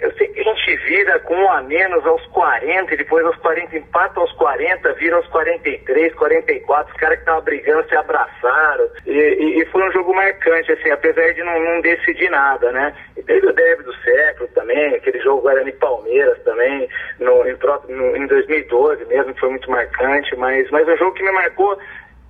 Eu 0.00 0.10
sei 0.12 0.28
que 0.28 0.40
a 0.40 0.42
gente 0.44 0.76
vira 0.86 1.18
com 1.20 1.34
um 1.34 1.50
a 1.50 1.62
menos 1.62 2.04
aos 2.06 2.24
40, 2.28 2.94
e 2.94 2.96
depois 2.96 3.24
aos 3.26 3.36
40 3.36 3.76
empata 3.76 4.18
aos 4.18 4.32
40, 4.32 4.92
vira 4.94 5.16
aos 5.16 5.26
43, 5.26 6.14
44, 6.14 6.92
os 6.92 7.00
caras 7.00 7.16
que 7.16 7.22
estavam 7.22 7.42
brigando 7.42 7.88
se 7.88 7.94
abraçaram. 7.94 8.88
E, 9.06 9.10
e, 9.10 9.60
e, 9.60 9.66
foi 9.66 9.86
um 9.86 9.92
jogo 9.92 10.14
marcante, 10.14 10.72
assim, 10.72 10.90
apesar 10.90 11.32
de 11.34 11.42
não, 11.42 11.62
não 11.62 11.80
decidir 11.82 12.30
nada, 12.30 12.72
né? 12.72 12.94
E 13.16 13.22
teve 13.22 13.46
o 13.46 13.52
derby 13.52 13.82
do 13.82 13.94
século 13.96 14.48
também, 14.54 14.94
aquele 14.94 15.20
jogo 15.20 15.42
Guarani 15.42 15.72
Palmeiras 15.72 16.38
também, 16.44 16.88
no, 17.18 17.46
em, 17.46 17.56
no, 17.88 18.16
em 18.16 18.26
2012 18.26 19.04
mesmo, 19.04 19.34
que 19.34 19.40
foi 19.40 19.50
muito 19.50 19.70
marcante, 19.70 20.34
mas, 20.36 20.70
mas 20.70 20.88
o 20.88 20.96
jogo 20.96 21.12
que 21.12 21.22
me 21.22 21.32
marcou 21.32 21.78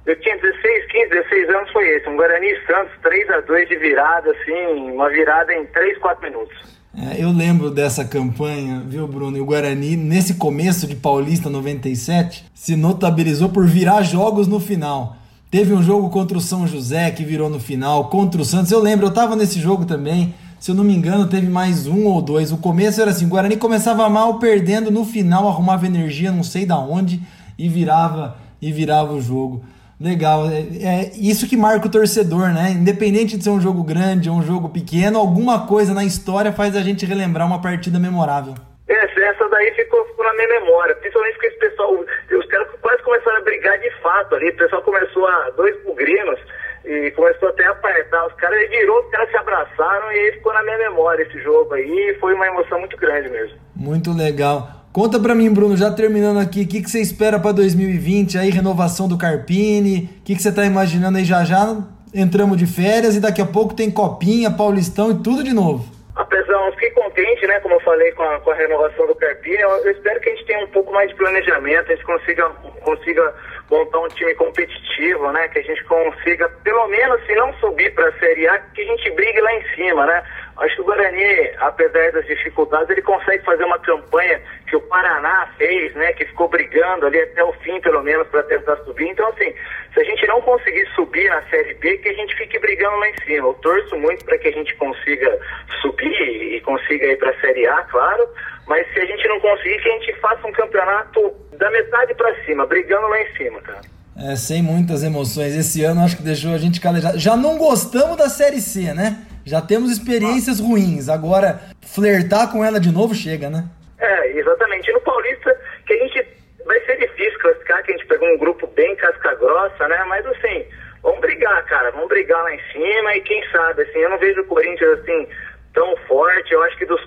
eu 0.07 0.19
tinha 0.21 0.37
16, 0.37 0.87
15, 0.87 1.09
16 1.11 1.51
anos 1.51 1.71
foi 1.73 1.87
esse, 1.89 2.09
um 2.09 2.17
Guarani 2.17 2.57
Santos 2.67 2.99
3 3.03 3.31
a 3.31 3.41
2 3.41 3.69
de 3.69 3.77
virada, 3.77 4.31
assim, 4.33 4.91
uma 4.91 5.09
virada 5.11 5.53
em 5.53 5.67
3, 5.67 5.99
4 5.99 6.25
minutos. 6.25 6.80
É, 7.03 7.17
eu 7.19 7.33
lembro 7.33 7.71
dessa 7.71 8.05
campanha, 8.05 8.85
viu, 8.87 9.09
Bruno? 9.09 9.35
E 9.35 9.41
o 9.41 9.45
Guarani, 9.47 9.97
nesse 9.97 10.35
começo 10.35 10.87
de 10.87 10.95
Paulista 10.95 11.49
97, 11.49 12.45
se 12.53 12.77
notabilizou 12.77 13.49
por 13.49 13.67
virar 13.67 14.03
jogos 14.03 14.47
no 14.47 14.61
final. 14.61 15.17
Teve 15.51 15.73
um 15.73 15.83
jogo 15.83 16.11
contra 16.11 16.37
o 16.37 16.41
São 16.43 16.67
José 16.67 17.11
que 17.11 17.25
virou 17.25 17.49
no 17.49 17.59
final, 17.59 18.11
contra 18.11 18.43
o 18.43 18.45
Santos. 18.45 18.71
Eu 18.71 18.83
lembro, 18.83 19.07
eu 19.07 19.11
tava 19.11 19.35
nesse 19.35 19.59
jogo 19.59 19.87
também. 19.87 20.35
Se 20.59 20.73
eu 20.73 20.75
não 20.75 20.85
me 20.85 20.95
engano, 20.95 21.27
teve 21.27 21.49
mais 21.49 21.87
um 21.87 22.05
ou 22.05 22.21
dois. 22.21 22.53
O 22.53 22.59
começo 22.59 23.01
era 23.01 23.13
assim: 23.13 23.25
o 23.25 23.29
Guarani 23.29 23.57
começava 23.57 24.07
mal, 24.11 24.39
perdendo, 24.39 24.91
no 24.91 25.07
final 25.07 25.49
arrumava 25.49 25.87
energia, 25.87 26.31
não 26.31 26.43
sei 26.43 26.67
da 26.67 26.79
onde, 26.79 27.23
e 27.59 27.67
virava 27.67 28.37
e 28.61 28.71
virava 28.71 29.15
o 29.15 29.23
jogo. 29.23 29.63
Legal, 30.01 30.47
é, 30.47 30.61
é, 30.81 31.11
isso 31.15 31.47
que 31.47 31.59
marca 31.59 31.87
o 31.87 31.91
torcedor, 31.91 32.49
né? 32.55 32.71
Independente 32.71 33.37
de 33.37 33.45
ser 33.45 33.51
um 33.51 33.61
jogo 33.61 33.85
grande 33.85 34.31
ou 34.31 34.37
um 34.37 34.43
jogo 34.43 34.71
pequeno, 34.71 35.19
alguma 35.19 35.67
coisa 35.67 35.93
na 35.93 36.05
história 36.05 36.53
faz 36.53 36.75
a 36.75 36.81
gente 36.81 37.05
relembrar 37.05 37.47
uma 37.47 37.61
partida 37.61 37.99
memorável. 37.99 38.55
Essa, 38.89 39.21
essa 39.21 39.47
daí 39.51 39.71
ficou, 39.75 40.03
ficou 40.07 40.25
na 40.25 40.33
minha 40.33 40.49
memória, 40.49 40.95
principalmente 40.97 41.35
porque 41.35 41.49
esse 41.49 41.59
pessoal, 41.59 41.93
os 41.95 42.47
caras 42.47 42.69
quase 42.81 43.03
começaram 43.03 43.37
a 43.37 43.43
brigar 43.43 43.79
de 43.79 43.91
fato 44.01 44.35
ali, 44.37 44.49
o 44.49 44.57
pessoal 44.57 44.83
começou 44.83 45.27
a, 45.27 45.51
dois 45.51 45.77
bugrinos, 45.85 46.41
e 46.85 47.11
começou 47.11 47.51
até 47.51 47.67
a 47.67 47.71
apertar 47.73 48.27
os 48.27 48.33
caras, 48.35 48.59
ele 48.59 48.69
virou, 48.69 49.05
os 49.05 49.11
caras 49.11 49.31
se 49.31 49.37
abraçaram 49.37 50.11
e 50.13 50.33
ficou 50.33 50.55
na 50.55 50.63
minha 50.63 50.79
memória 50.79 51.23
esse 51.23 51.39
jogo 51.43 51.75
aí, 51.75 52.17
foi 52.19 52.33
uma 52.33 52.47
emoção 52.47 52.81
muito 52.81 52.97
grande 52.97 53.29
mesmo. 53.29 53.59
Muito 53.77 54.13
legal. 54.17 54.80
Conta 54.93 55.21
pra 55.21 55.37
mim, 55.37 55.55
Bruno, 55.55 55.77
já 55.77 55.89
terminando 55.93 56.41
aqui, 56.41 56.63
o 56.63 56.67
que, 56.67 56.83
que 56.83 56.91
você 56.91 57.01
espera 57.01 57.39
para 57.39 57.53
2020? 57.53 58.37
Aí, 58.37 58.51
renovação 58.51 59.07
do 59.07 59.17
Carpini, 59.17 60.11
o 60.19 60.25
que, 60.25 60.35
que 60.35 60.43
você 60.43 60.53
tá 60.53 60.67
imaginando 60.67 61.17
aí 61.17 61.25
já 61.25 61.45
já? 61.45 61.77
Entramos 62.13 62.59
de 62.59 62.67
férias 62.67 63.15
e 63.15 63.21
daqui 63.21 63.41
a 63.41 63.47
pouco 63.47 63.73
tem 63.73 63.89
Copinha, 63.89 64.51
Paulistão 64.51 65.13
e 65.13 65.23
tudo 65.23 65.45
de 65.45 65.53
novo. 65.55 65.87
Apesar, 66.17 66.67
eu 66.67 66.73
fiquei 66.73 66.91
contente, 66.91 67.47
né, 67.47 67.61
como 67.61 67.77
eu 67.77 67.81
falei, 67.83 68.11
com 68.13 68.25
a, 68.25 68.41
com 68.41 68.51
a 68.51 68.55
renovação 68.55 69.07
do 69.07 69.15
Carpini. 69.15 69.61
Eu, 69.61 69.71
eu, 69.71 69.93
espero 69.93 70.21
que 70.21 70.29
a 70.29 70.35
gente 70.35 70.45
tenha 70.47 70.65
um 70.65 70.69
pouco 70.71 70.93
mais 70.93 71.09
de 71.09 71.15
planejamento, 71.15 71.87
a 71.87 71.95
gente 71.95 72.05
consiga, 72.05 72.49
consiga 72.83 73.35
montar 73.71 74.01
um 74.01 74.09
time 74.09 74.35
competitivo, 74.35 75.31
né, 75.31 75.47
que 75.47 75.61
a 75.61 75.63
gente 75.63 75.85
consiga, 75.85 76.49
pelo 76.65 76.89
menos, 76.89 77.25
se 77.27 77.35
não 77.37 77.53
subir 77.55 77.95
para 77.95 78.09
a 78.09 78.19
Série 78.19 78.49
A, 78.49 78.59
que 78.59 78.81
a 78.81 78.87
gente 78.87 79.09
brigue 79.13 79.41
lá 79.41 79.55
em 79.55 79.65
cima, 79.77 80.05
né? 80.05 80.25
Acho 80.61 80.75
que 80.75 80.83
o 80.83 80.85
Guarani, 80.85 81.51
apesar 81.59 82.13
das 82.13 82.27
dificuldades, 82.27 82.91
ele 82.91 83.01
consegue 83.01 83.43
fazer 83.45 83.65
uma 83.65 83.79
campanha 83.79 84.43
que 84.69 84.77
o 84.77 84.81
Paraná 84.83 85.49
fez, 85.57 85.95
né? 85.95 86.13
Que 86.13 86.27
ficou 86.27 86.49
brigando 86.49 87.07
ali 87.07 87.19
até 87.19 87.43
o 87.43 87.53
fim, 87.55 87.81
pelo 87.81 88.03
menos, 88.03 88.29
para 88.29 88.43
tentar 88.43 88.77
subir. 88.85 89.09
Então, 89.09 89.27
assim, 89.29 89.55
se 89.95 90.01
a 90.01 90.05
gente 90.05 90.27
não 90.27 90.43
conseguir 90.43 90.87
subir 90.95 91.31
na 91.31 91.41
Série 91.49 91.73
B, 91.75 91.97
que 91.97 92.11
a 92.11 92.13
gente 92.13 92.37
fique 92.37 92.59
brigando 92.59 92.97
lá 92.99 93.09
em 93.09 93.17
cima. 93.25 93.49
Eu 93.49 93.55
torço 93.55 93.97
muito 93.97 94.23
para 94.27 94.37
que 94.37 94.49
a 94.49 94.53
gente 94.53 94.75
consiga 94.77 95.39
subir 95.81 96.55
e 96.55 96.61
consiga 96.61 97.07
ir 97.07 97.17
para 97.17 97.31
a 97.31 97.41
Série 97.41 97.67
A, 97.67 97.83
claro. 97.85 98.29
Mas 98.67 98.87
se 98.93 99.01
a 99.01 99.07
gente 99.07 99.27
não 99.29 99.41
conseguir, 99.41 99.81
que 99.81 99.89
a 99.89 99.93
gente 99.93 100.13
faça 100.21 100.47
um 100.47 100.53
campeonato 100.53 101.35
da 101.57 101.71
metade 101.71 102.15
para 102.15 102.35
cima, 102.45 102.67
brigando 102.67 103.09
lá 103.09 103.23
em 103.23 103.35
cima, 103.35 103.63
cara. 103.63 103.81
É, 104.15 104.37
sem 104.37 104.63
muitas 104.63 105.03
emoções. 105.03 105.57
Esse 105.57 105.83
ano 105.85 106.05
acho 106.05 106.19
que 106.19 106.23
deixou 106.23 106.53
a 106.53 106.59
gente 106.59 106.83
calejado. 106.83 107.19
Já 107.19 107.35
não 107.35 107.57
gostamos 107.57 108.19
da 108.19 108.29
Série 108.29 108.61
C, 108.61 108.93
né? 108.93 109.25
Já 109.45 109.61
temos 109.61 109.91
experiências 109.91 110.61
ruins. 110.61 111.09
Agora, 111.09 111.61
flertar 111.83 112.51
com 112.51 112.65
ela 112.65 112.81
de 112.81 112.93
novo 112.93 113.15
chega, 113.15 113.49
né? 113.51 113.65
É, 113.99 114.39
exatamente. 114.39 114.93
No 114.93 115.01
Paulista, 115.01 115.59
que 115.87 115.93
a 115.93 115.99
gente 115.99 116.27
vai 116.65 116.81
ser 116.81 116.99
difícil 116.99 117.39
classificar, 117.41 117.83
que 117.83 117.93
a 117.93 117.97
gente 117.97 118.07
pegou 118.07 118.29
um 118.29 118.39
grupo 118.39 118.67
bem 118.69 118.95
casca 118.97 119.35
grossa, 119.35 119.89
né? 119.89 120.05
Mas 120.09 120.27
assim, 120.27 120.65
vamos 121.03 121.21
brigar, 121.21 121.65
cara. 121.67 121.91
Vamos 121.91 122.09
brigar 122.09 122.43
lá 122.43 122.55
em 122.55 122.61
cima 122.73 123.17
e 123.17 123.21
quem 123.23 123.43
sabe, 123.51 123.83
assim, 123.83 123.99
eu 123.99 124.11
não 124.11 124.19
vejo 124.19 124.41
o 124.41 124.47
Corinthians 124.47 125.01
assim 125.01 125.29
tão 125.75 125.97
forte. 126.09 126.53
Eu 126.53 126.63
acho 126.63 126.77
que 126.77 126.87
dos. 126.87 127.01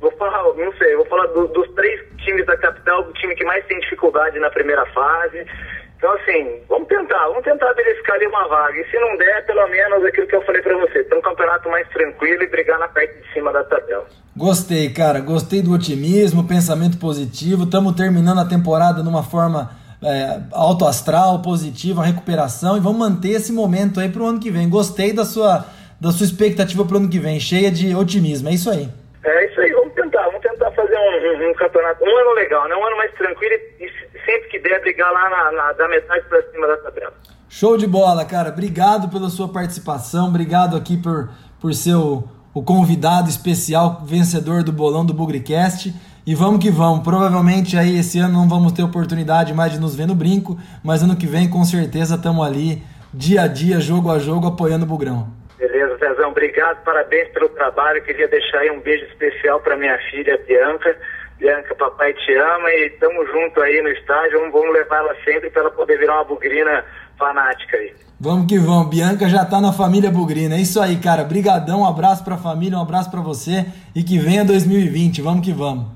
Vou 0.00 0.10
falar, 0.12 0.42
não 0.54 0.72
sei, 0.76 0.94
vou 0.94 1.06
falar 1.06 1.26
do, 1.28 1.48
dos 1.48 1.68
três 1.74 2.00
times 2.18 2.44
da 2.44 2.56
capital, 2.56 3.00
o 3.00 3.12
time 3.14 3.34
que 3.34 3.44
mais 3.44 3.64
tem 3.64 3.80
dificuldade 3.80 4.38
na 4.38 4.50
primeira 4.50 4.84
fase. 4.86 5.46
Então, 5.96 6.12
assim, 6.12 6.60
vamos 6.68 6.88
tentar, 6.88 7.26
vamos 7.28 7.42
tentar 7.42 7.72
verificar 7.72 8.14
ali 8.14 8.26
uma 8.26 8.46
vaga. 8.48 8.78
E 8.78 8.90
se 8.90 8.98
não 8.98 9.16
der, 9.16 9.46
pelo 9.46 9.66
menos 9.68 10.04
aquilo 10.04 10.26
que 10.26 10.36
eu 10.36 10.42
falei 10.42 10.60
para 10.60 10.76
você, 10.76 11.02
ter 11.04 11.14
um 11.16 11.22
campeonato 11.22 11.68
mais 11.70 11.88
tranquilo 11.88 12.42
e 12.42 12.46
brigar 12.48 12.78
na 12.78 12.88
parte 12.88 13.14
de 13.14 13.32
cima 13.32 13.52
da 13.52 13.64
tabela. 13.64 14.06
Gostei, 14.36 14.90
cara, 14.90 15.20
gostei 15.20 15.62
do 15.62 15.72
otimismo, 15.72 16.46
pensamento 16.46 16.98
positivo. 16.98 17.64
Estamos 17.64 17.96
terminando 17.96 18.40
a 18.40 18.44
temporada 18.44 19.02
numa 19.02 19.22
forma 19.22 19.70
é, 20.04 20.40
alto 20.52 20.84
astral, 20.84 21.40
positiva, 21.40 22.04
recuperação 22.04 22.76
e 22.76 22.80
vamos 22.80 22.98
manter 22.98 23.30
esse 23.30 23.52
momento 23.52 23.98
aí 23.98 24.10
para 24.10 24.22
o 24.22 24.26
ano 24.26 24.40
que 24.40 24.50
vem. 24.50 24.68
Gostei 24.68 25.14
da 25.14 25.24
sua, 25.24 25.64
da 25.98 26.10
sua 26.10 26.26
expectativa 26.26 26.84
para 26.84 26.94
o 26.94 26.98
ano 26.98 27.08
que 27.08 27.18
vem, 27.18 27.40
cheia 27.40 27.70
de 27.70 27.94
otimismo. 27.94 28.48
É 28.50 28.52
isso 28.52 28.70
aí. 28.70 28.88
É 29.24 29.46
isso 29.46 29.60
aí, 29.60 29.72
vamos 29.72 29.94
tentar, 29.94 30.24
vamos 30.26 30.40
tentar 30.40 30.70
fazer 30.72 30.96
um, 30.96 31.46
um, 31.46 31.50
um 31.50 31.54
campeonato, 31.54 32.04
um 32.04 32.16
ano 32.16 32.32
legal, 32.34 32.68
né? 32.68 32.76
um 32.76 32.86
ano 32.86 32.96
mais 32.96 33.12
tranquilo 33.14 33.54
e, 33.54 33.86
e 33.86 33.90
sempre 34.26 34.48
que 34.48 34.58
der, 34.58 34.80
brigar 34.82 35.10
lá 35.10 35.30
na, 35.30 35.52
na 35.52 35.72
da 35.72 35.88
metade 35.88 36.24
para 36.28 36.42
cima 36.50 36.66
da 36.66 36.76
tabela. 36.78 37.14
Show 37.48 37.78
de 37.78 37.86
bola, 37.86 38.24
cara. 38.24 38.50
Obrigado 38.50 39.08
pela 39.08 39.30
sua 39.30 39.48
participação. 39.48 40.28
Obrigado 40.28 40.76
aqui 40.76 40.96
por, 40.96 41.30
por 41.60 41.72
ser 41.72 41.94
o, 41.94 42.24
o 42.52 42.62
convidado 42.62 43.30
especial 43.30 44.02
vencedor 44.04 44.62
do 44.62 44.72
bolão 44.72 45.06
do 45.06 45.14
Bugricast. 45.14 45.94
E 46.26 46.34
vamos 46.34 46.62
que 46.62 46.70
vamos. 46.70 47.04
Provavelmente 47.04 47.78
aí 47.78 47.98
esse 47.98 48.18
ano 48.18 48.34
não 48.34 48.48
vamos 48.48 48.72
ter 48.72 48.82
oportunidade 48.82 49.54
mais 49.54 49.72
de 49.72 49.78
nos 49.78 49.94
ver 49.94 50.06
no 50.06 50.14
brinco, 50.14 50.58
mas 50.82 51.02
ano 51.02 51.16
que 51.16 51.26
vem 51.26 51.48
com 51.48 51.64
certeza 51.64 52.16
estamos 52.16 52.44
ali 52.44 52.82
dia 53.14 53.42
a 53.42 53.46
dia, 53.46 53.80
jogo 53.80 54.10
a 54.10 54.18
jogo, 54.18 54.48
apoiando 54.48 54.84
o 54.84 54.88
Bugrão. 54.88 55.28
Beleza, 55.56 55.96
Zezão. 55.98 56.30
Obrigado, 56.30 56.82
parabéns 56.82 57.28
pelo 57.28 57.48
trabalho. 57.50 58.02
Queria 58.02 58.26
deixar 58.28 58.58
aí 58.58 58.70
um 58.70 58.80
beijo 58.80 59.04
especial 59.04 59.60
para 59.60 59.76
minha 59.76 59.96
filha 60.10 60.36
Bianca 60.46 60.96
Bianca, 61.38 61.74
papai 61.74 62.14
te 62.14 62.34
ama 62.34 62.70
e 62.70 62.86
estamos 62.86 63.26
junto 63.30 63.60
aí 63.60 63.82
no 63.82 63.88
estádio. 63.90 64.40
Vamos 64.50 64.72
levar 64.72 64.98
ela 64.98 65.14
sempre 65.24 65.50
para 65.50 65.62
ela 65.62 65.70
poder 65.70 65.98
virar 65.98 66.14
uma 66.14 66.24
bugrina 66.24 66.84
fanática 67.18 67.76
aí. 67.76 67.94
Vamos 68.18 68.46
que 68.46 68.58
vamos. 68.58 68.88
Bianca 68.88 69.28
já 69.28 69.44
tá 69.44 69.60
na 69.60 69.72
família 69.72 70.10
Bugrina. 70.10 70.54
É 70.54 70.60
isso 70.60 70.80
aí, 70.80 70.96
cara. 70.96 71.22
Brigadão, 71.24 71.82
um 71.82 71.86
abraço 71.86 72.24
pra 72.24 72.38
família, 72.38 72.78
um 72.78 72.82
abraço 72.82 73.10
para 73.10 73.20
você 73.20 73.66
e 73.94 74.02
que 74.02 74.18
venha 74.18 74.44
2020. 74.44 75.20
Vamos 75.20 75.44
que 75.44 75.52
vamos. 75.52 75.86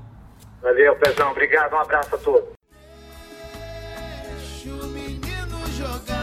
Valeu, 0.61 0.95
Pezão. 0.97 1.31
Obrigado. 1.31 1.73
Um 1.73 1.79
abraço 1.79 2.13
a 2.13 2.17
todos. 2.19 2.61
sabedoria 5.01 5.45
do 5.45 5.57
povo 5.57 6.05
daqui. 6.05 6.20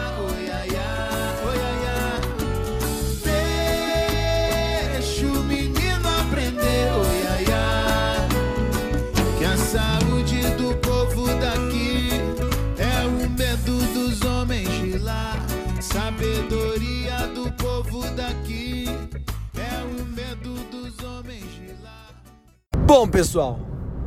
Bom, 22.89 23.07
pessoal, 23.07 23.59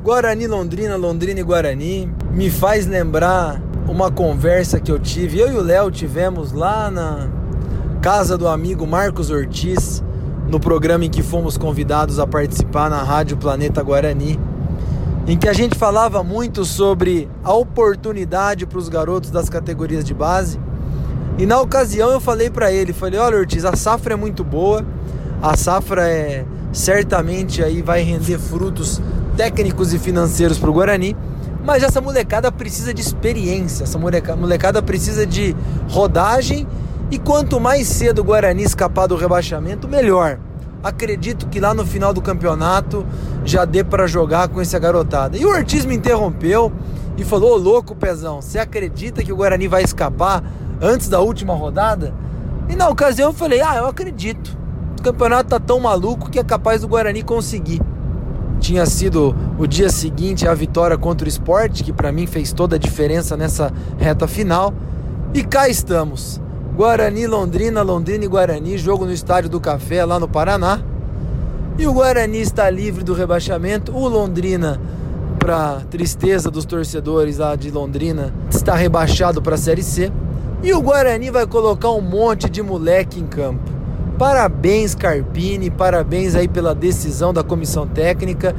Guarani 0.03 0.49
Londrina, 0.49 0.97
Londrina 0.97 1.39
e 1.39 1.43
Guarani 1.45 2.13
me 2.33 2.51
faz 2.51 2.85
lembrar 2.85 3.63
uma 3.87 4.11
conversa 4.11 4.81
que 4.81 4.91
eu 4.91 4.99
tive, 4.99 5.39
eu 5.39 5.53
e 5.53 5.55
o 5.55 5.63
Léo 5.63 5.89
tivemos 5.89 6.51
lá 6.51 6.91
na 6.91 7.29
casa 8.01 8.37
do 8.37 8.49
amigo 8.49 8.85
Marcos 8.85 9.31
Ortiz, 9.31 10.03
no 10.49 10.59
programa 10.59 11.05
em 11.05 11.11
que 11.11 11.23
fomos 11.23 11.57
convidados 11.57 12.19
a 12.19 12.27
participar 12.27 12.91
na 12.91 13.05
Rádio 13.05 13.37
Planeta 13.37 13.81
Guarani, 13.85 14.37
em 15.29 15.39
que 15.39 15.49
a 15.49 15.53
gente 15.53 15.79
falava 15.79 16.25
muito 16.25 16.65
sobre 16.65 17.29
a 17.45 17.53
oportunidade 17.53 18.67
para 18.67 18.79
os 18.79 18.89
garotos 18.89 19.31
das 19.31 19.49
categorias 19.49 20.03
de 20.03 20.13
base. 20.13 20.59
E 21.39 21.47
na 21.47 21.61
ocasião 21.61 22.11
eu 22.11 22.21
falei 22.21 22.51
para 22.51 22.73
ele, 22.73 22.93
falei: 22.93 23.21
"Olha, 23.21 23.39
Ortiz, 23.39 23.65
a 23.65 23.77
safra 23.77 24.15
é 24.15 24.17
muito 24.17 24.43
boa. 24.43 24.85
A 25.41 25.57
safra 25.57 26.09
é 26.09 26.45
certamente 26.73 27.63
aí 27.63 27.83
vai 27.83 28.03
render 28.03 28.39
frutos 28.39 29.01
técnicos 29.37 29.93
e 29.93 29.99
financeiros 29.99 30.59
para 30.59 30.71
o 30.71 30.73
Guarani, 30.73 31.17
mas 31.65 31.83
essa 31.83 32.01
molecada 32.01 32.51
precisa 32.51 32.93
de 32.93 33.01
experiência, 33.01 33.85
essa 33.85 33.99
molecada 33.99 34.83
precisa 34.83 35.27
de 35.27 35.55
rodagem 35.89 36.67
e 37.11 37.19
quanto 37.19 37.61
mais 37.61 37.87
cedo 37.87 38.21
o 38.21 38.25
Guarani 38.25 38.63
escapar 38.63 39.07
do 39.07 39.17
rebaixamento, 39.17 39.87
melhor. 39.87 40.39
Acredito 40.83 41.47
que 41.47 41.61
lá 41.61 41.73
no 41.73 41.87
final 41.87 42.13
do 42.13 42.21
campeonato 42.21 43.07
já 43.45 43.65
dê 43.65 43.85
para 43.85 44.07
jogar 44.07 44.49
com 44.49 44.61
essa 44.61 44.79
garotada. 44.79 45.37
E 45.37 45.45
o 45.45 45.51
Ortiz 45.51 45.85
me 45.85 45.95
interrompeu 45.95 46.73
e 47.17 47.23
falou: 47.23 47.53
Ô 47.53 47.57
louco, 47.57 47.95
pezão, 47.95 48.43
você 48.43 48.59
acredita 48.59 49.23
que 49.23 49.33
o 49.33 49.37
Guarani 49.37 49.69
vai 49.69 49.85
escapar 49.85 50.43
antes 50.81 51.09
da 51.09 51.21
última 51.21 51.55
rodada? 51.55 52.13
E 52.69 52.75
na 52.75 52.89
ocasião 52.89 53.31
eu 53.31 53.35
falei: 53.35 53.61
Ah, 53.61 53.77
eu 53.77 53.87
acredito. 53.87 54.62
O 55.03 55.05
campeonato 55.05 55.51
tá 55.51 55.59
tão 55.59 55.81
maluco 55.81 56.31
que 56.31 56.39
é 56.39 56.45
capaz 56.45 56.83
do 56.83 56.87
Guarani 56.87 57.25
conseguir 57.25 57.83
tinha 58.61 58.87
sido 58.87 59.35
o 59.59 59.67
dia 59.67 59.91
seguinte 59.91 60.47
a 60.47 60.55
vitória 60.55 60.97
contra 60.97 61.27
o 61.27 61.29
esporte, 61.29 61.83
que 61.83 61.93
para 61.93 62.13
mim 62.13 62.29
fez 62.29 62.53
toda 62.53 62.77
a 62.77 62.79
diferença 62.79 63.37
nessa 63.37 63.73
reta 63.99 64.29
final. 64.29 64.73
E 65.35 65.43
cá 65.43 65.69
estamos. 65.69 66.41
Guarani, 66.77 67.27
Londrina, 67.27 67.83
Londrina 67.83 68.25
e 68.25 68.29
Guarani, 68.29 68.79
jogo 68.79 69.05
no 69.05 69.13
Estádio 69.13 69.51
do 69.51 69.59
Café, 69.59 70.05
lá 70.05 70.21
no 70.21 70.29
Paraná. 70.29 70.81
E 71.77 71.89
o 71.89 71.93
Guarani 71.93 72.41
está 72.41 72.71
livre 72.71 73.03
do 73.03 73.13
rebaixamento. 73.13 73.91
O 73.91 74.07
Londrina, 74.07 74.81
para 75.41 75.81
tristeza 75.91 76.49
dos 76.49 76.65
torcedores 76.65 77.39
lá 77.39 77.57
de 77.57 77.73
Londrina, 77.73 78.33
está 78.49 78.77
rebaixado 78.77 79.43
para 79.43 79.57
a 79.57 79.59
Série 79.59 79.83
C. 79.83 80.13
E 80.63 80.73
o 80.73 80.81
Guarani 80.81 81.29
vai 81.33 81.49
colocar 81.49 81.91
um 81.91 82.01
monte 82.01 82.49
de 82.49 82.63
moleque 82.63 83.19
em 83.19 83.27
campo. 83.27 83.82
Parabéns, 84.23 84.95
Carpini, 84.95 85.69
parabéns 85.69 86.37
aí 86.37 86.47
pela 86.47 86.77
decisão 86.77 87.35
da 87.35 87.43
comissão 87.43 87.89
técnica 87.89 88.55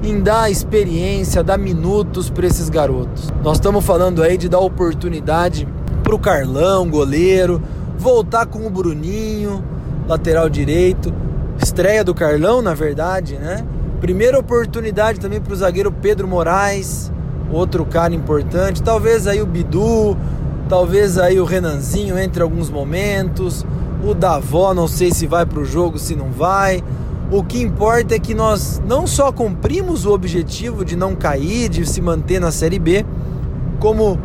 em 0.00 0.20
dar 0.20 0.48
experiência, 0.48 1.42
dar 1.42 1.58
minutos 1.58 2.30
para 2.30 2.46
esses 2.46 2.68
garotos. 2.68 3.28
Nós 3.42 3.56
estamos 3.56 3.84
falando 3.84 4.22
aí 4.22 4.36
de 4.36 4.48
dar 4.48 4.60
oportunidade 4.60 5.66
para 6.04 6.14
o 6.14 6.20
Carlão, 6.20 6.88
goleiro, 6.88 7.60
voltar 7.98 8.46
com 8.46 8.64
o 8.64 8.70
Bruninho, 8.70 9.64
lateral 10.06 10.48
direito, 10.48 11.12
estreia 11.60 12.04
do 12.04 12.14
Carlão, 12.14 12.62
na 12.62 12.72
verdade, 12.72 13.34
né? 13.38 13.66
Primeira 14.00 14.38
oportunidade 14.38 15.18
também 15.18 15.40
para 15.40 15.52
o 15.52 15.56
zagueiro 15.56 15.90
Pedro 15.90 16.28
Moraes, 16.28 17.10
outro 17.52 17.84
cara 17.84 18.14
importante. 18.14 18.84
Talvez 18.84 19.26
aí 19.26 19.42
o 19.42 19.46
Bidu, 19.46 20.16
talvez 20.68 21.18
aí 21.18 21.40
o 21.40 21.44
Renanzinho 21.44 22.16
entre 22.16 22.40
alguns 22.40 22.70
momentos. 22.70 23.66
O 24.04 24.14
Davó, 24.14 24.72
não 24.72 24.86
sei 24.86 25.10
se 25.10 25.26
vai 25.26 25.44
para 25.44 25.58
o 25.58 25.64
jogo, 25.64 25.98
se 25.98 26.14
não 26.14 26.30
vai. 26.30 26.82
O 27.30 27.42
que 27.42 27.60
importa 27.60 28.14
é 28.14 28.18
que 28.18 28.32
nós 28.32 28.80
não 28.86 29.06
só 29.06 29.30
cumprimos 29.32 30.06
o 30.06 30.12
objetivo 30.12 30.84
de 30.84 30.96
não 30.96 31.14
cair, 31.14 31.68
de 31.68 31.84
se 31.84 32.00
manter 32.00 32.40
na 32.40 32.50
Série 32.50 32.78
B, 32.78 33.04
como 33.78 34.18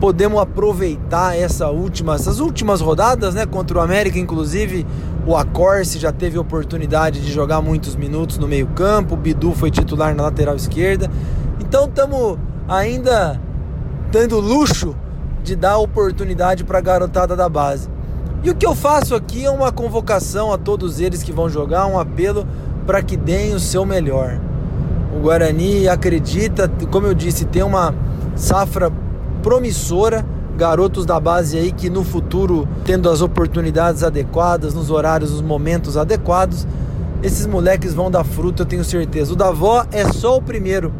podemos 0.00 0.40
aproveitar 0.40 1.38
essa 1.38 1.68
última, 1.68 2.14
essas 2.14 2.40
últimas 2.40 2.80
rodadas, 2.80 3.34
né? 3.34 3.46
Contra 3.46 3.78
o 3.78 3.80
América, 3.80 4.18
inclusive, 4.18 4.86
o 5.26 5.36
Acorce 5.36 5.98
já 5.98 6.10
teve 6.10 6.38
oportunidade 6.38 7.20
de 7.20 7.30
jogar 7.30 7.60
muitos 7.60 7.94
minutos 7.94 8.38
no 8.38 8.48
meio-campo, 8.48 9.14
o 9.14 9.16
Bidu 9.16 9.52
foi 9.52 9.70
titular 9.70 10.14
na 10.14 10.24
lateral 10.24 10.56
esquerda. 10.56 11.10
Então 11.60 11.84
estamos 11.84 12.38
ainda 12.66 13.40
dando 14.10 14.40
luxo 14.40 14.96
de 15.42 15.54
dar 15.54 15.78
oportunidade 15.78 16.64
para 16.64 16.78
a 16.78 16.82
garotada 16.82 17.36
da 17.36 17.48
base. 17.48 17.88
E 18.42 18.48
o 18.48 18.54
que 18.54 18.64
eu 18.64 18.74
faço 18.74 19.14
aqui 19.14 19.44
é 19.44 19.50
uma 19.50 19.70
convocação 19.70 20.50
a 20.50 20.56
todos 20.56 20.98
eles 20.98 21.22
que 21.22 21.30
vão 21.30 21.48
jogar, 21.48 21.86
um 21.86 21.98
apelo 21.98 22.46
para 22.86 23.02
que 23.02 23.14
deem 23.14 23.54
o 23.54 23.60
seu 23.60 23.84
melhor. 23.84 24.40
O 25.14 25.20
Guarani 25.20 25.86
acredita, 25.86 26.66
como 26.90 27.06
eu 27.06 27.12
disse, 27.12 27.44
tem 27.44 27.62
uma 27.62 27.94
safra 28.34 28.90
promissora, 29.42 30.24
garotos 30.56 31.04
da 31.04 31.20
base 31.20 31.58
aí 31.58 31.70
que 31.70 31.90
no 31.90 32.02
futuro, 32.02 32.66
tendo 32.84 33.10
as 33.10 33.20
oportunidades 33.20 34.02
adequadas, 34.02 34.72
nos 34.72 34.90
horários, 34.90 35.32
nos 35.32 35.42
momentos 35.42 35.98
adequados, 35.98 36.66
esses 37.22 37.46
moleques 37.46 37.92
vão 37.92 38.10
dar 38.10 38.24
fruto, 38.24 38.62
eu 38.62 38.66
tenho 38.66 38.84
certeza. 38.84 39.34
O 39.34 39.36
da 39.36 39.48
avó 39.48 39.84
é 39.92 40.10
só 40.10 40.38
o 40.38 40.42
primeiro. 40.42 40.90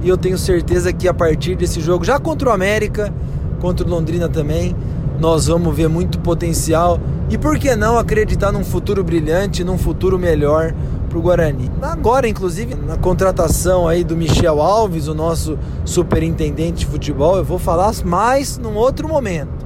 E 0.00 0.08
eu 0.08 0.16
tenho 0.16 0.38
certeza 0.38 0.92
que 0.92 1.08
a 1.08 1.14
partir 1.14 1.56
desse 1.56 1.80
jogo, 1.80 2.04
já 2.04 2.20
contra 2.20 2.50
o 2.50 2.52
América, 2.52 3.12
contra 3.60 3.84
o 3.84 3.90
Londrina 3.90 4.28
também, 4.28 4.76
nós 5.18 5.46
vamos 5.46 5.74
ver 5.74 5.88
muito 5.88 6.18
potencial 6.18 6.98
e 7.30 7.38
por 7.38 7.58
que 7.58 7.74
não 7.74 7.98
acreditar 7.98 8.52
num 8.52 8.64
futuro 8.64 9.02
brilhante, 9.02 9.64
num 9.64 9.78
futuro 9.78 10.18
melhor 10.18 10.74
para 11.08 11.18
o 11.18 11.22
Guarani. 11.22 11.70
Agora, 11.80 12.28
inclusive, 12.28 12.74
na 12.74 12.96
contratação 12.96 13.86
aí 13.86 14.02
do 14.02 14.16
Michel 14.16 14.60
Alves, 14.60 15.06
o 15.06 15.14
nosso 15.14 15.58
superintendente 15.84 16.80
de 16.80 16.86
futebol, 16.86 17.36
eu 17.36 17.44
vou 17.44 17.58
falar 17.58 17.92
mais 18.04 18.58
num 18.58 18.74
outro 18.74 19.08
momento 19.08 19.64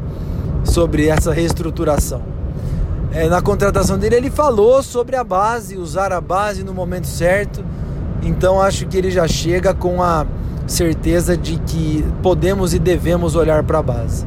sobre 0.64 1.08
essa 1.08 1.32
reestruturação. 1.32 2.22
É, 3.12 3.26
na 3.28 3.40
contratação 3.40 3.98
dele, 3.98 4.16
ele 4.16 4.30
falou 4.30 4.82
sobre 4.82 5.16
a 5.16 5.24
base, 5.24 5.78
usar 5.78 6.12
a 6.12 6.20
base 6.20 6.62
no 6.62 6.74
momento 6.74 7.06
certo. 7.06 7.64
Então, 8.22 8.60
acho 8.60 8.86
que 8.86 8.98
ele 8.98 9.10
já 9.10 9.26
chega 9.26 9.72
com 9.72 10.02
a 10.02 10.26
certeza 10.66 11.34
de 11.36 11.58
que 11.60 12.04
podemos 12.22 12.74
e 12.74 12.78
devemos 12.78 13.34
olhar 13.34 13.62
para 13.62 13.78
a 13.78 13.82
base. 13.82 14.26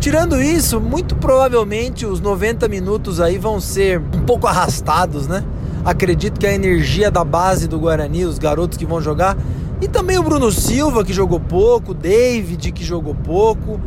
Tirando 0.00 0.40
isso, 0.40 0.80
muito 0.80 1.16
provavelmente 1.16 2.06
os 2.06 2.20
90 2.20 2.68
minutos 2.68 3.20
aí 3.20 3.36
vão 3.36 3.60
ser 3.60 3.98
um 3.98 4.24
pouco 4.24 4.46
arrastados, 4.46 5.26
né? 5.26 5.44
Acredito 5.84 6.38
que 6.38 6.46
a 6.46 6.52
energia 6.52 7.10
da 7.10 7.24
base 7.24 7.66
do 7.66 7.80
Guarani, 7.80 8.24
os 8.24 8.38
garotos 8.38 8.78
que 8.78 8.86
vão 8.86 9.00
jogar, 9.00 9.36
e 9.82 9.88
também 9.88 10.16
o 10.16 10.22
Bruno 10.22 10.52
Silva 10.52 11.04
que 11.04 11.12
jogou 11.12 11.40
pouco, 11.40 11.90
o 11.90 11.94
David 11.94 12.70
que 12.70 12.84
jogou 12.84 13.12
pouco, 13.12 13.80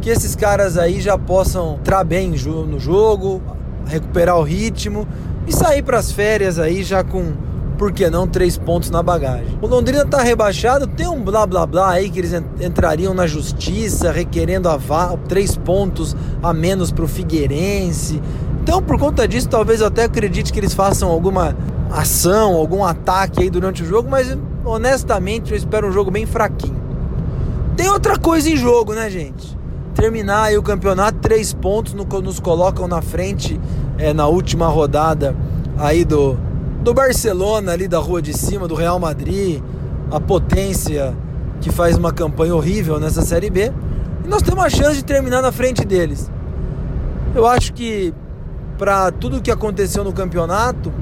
que 0.00 0.08
esses 0.08 0.34
caras 0.34 0.78
aí 0.78 1.02
já 1.02 1.18
possam 1.18 1.74
entrar 1.74 2.02
bem 2.02 2.30
no 2.30 2.78
jogo, 2.78 3.42
recuperar 3.86 4.38
o 4.38 4.42
ritmo 4.42 5.06
e 5.46 5.52
sair 5.52 5.82
para 5.82 5.98
as 5.98 6.10
férias 6.10 6.58
aí 6.58 6.82
já 6.82 7.04
com 7.04 7.32
por 7.78 7.92
que 7.92 8.10
não 8.10 8.26
três 8.26 8.58
pontos 8.58 8.90
na 8.90 9.02
bagagem? 9.02 9.56
O 9.62 9.66
Londrina 9.68 10.04
tá 10.04 10.20
rebaixado, 10.20 10.86
tem 10.88 11.06
um 11.06 11.22
blá 11.22 11.46
blá 11.46 11.64
blá 11.64 11.92
aí 11.92 12.10
que 12.10 12.18
eles 12.18 12.32
entrariam 12.60 13.14
na 13.14 13.26
justiça 13.26 14.10
requerendo 14.10 14.68
a 14.68 14.78
três 15.28 15.56
pontos 15.56 16.16
a 16.42 16.52
menos 16.52 16.90
pro 16.90 17.06
Figueirense. 17.06 18.20
Então, 18.60 18.82
por 18.82 18.98
conta 18.98 19.26
disso, 19.26 19.48
talvez 19.48 19.80
eu 19.80 19.86
até 19.86 20.04
acredite 20.04 20.52
que 20.52 20.58
eles 20.58 20.74
façam 20.74 21.08
alguma 21.08 21.56
ação, 21.90 22.54
algum 22.54 22.84
ataque 22.84 23.44
aí 23.44 23.48
durante 23.48 23.82
o 23.82 23.86
jogo, 23.86 24.10
mas 24.10 24.36
honestamente 24.64 25.52
eu 25.52 25.56
espero 25.56 25.86
um 25.88 25.92
jogo 25.92 26.10
bem 26.10 26.26
fraquinho. 26.26 26.76
Tem 27.76 27.88
outra 27.88 28.18
coisa 28.18 28.50
em 28.50 28.56
jogo, 28.56 28.92
né, 28.92 29.08
gente? 29.08 29.56
Terminar 29.94 30.46
aí 30.46 30.58
o 30.58 30.62
campeonato, 30.62 31.18
três 31.20 31.54
pontos 31.54 31.94
nos 31.94 32.40
colocam 32.40 32.88
na 32.88 33.00
frente 33.00 33.58
é, 33.96 34.12
na 34.12 34.26
última 34.26 34.66
rodada 34.66 35.34
aí 35.78 36.04
do, 36.04 36.36
do 36.82 36.94
Barcelona 36.94 37.72
ali 37.72 37.88
da 37.88 37.98
rua 37.98 38.22
de 38.22 38.36
cima, 38.36 38.68
do 38.68 38.74
Real 38.74 38.98
Madrid, 38.98 39.60
a 40.10 40.20
potência 40.20 41.14
que 41.60 41.70
faz 41.70 41.96
uma 41.96 42.12
campanha 42.12 42.54
horrível 42.54 43.00
nessa 43.00 43.22
Série 43.22 43.50
B. 43.50 43.72
E 44.24 44.28
nós 44.28 44.42
temos 44.42 44.64
a 44.64 44.70
chance 44.70 44.96
de 44.96 45.04
terminar 45.04 45.42
na 45.42 45.52
frente 45.52 45.84
deles. 45.84 46.30
Eu 47.34 47.46
acho 47.46 47.72
que 47.72 48.14
para 48.78 49.10
tudo 49.10 49.38
o 49.38 49.42
que 49.42 49.50
aconteceu 49.50 50.04
no 50.04 50.12
campeonato, 50.12 50.92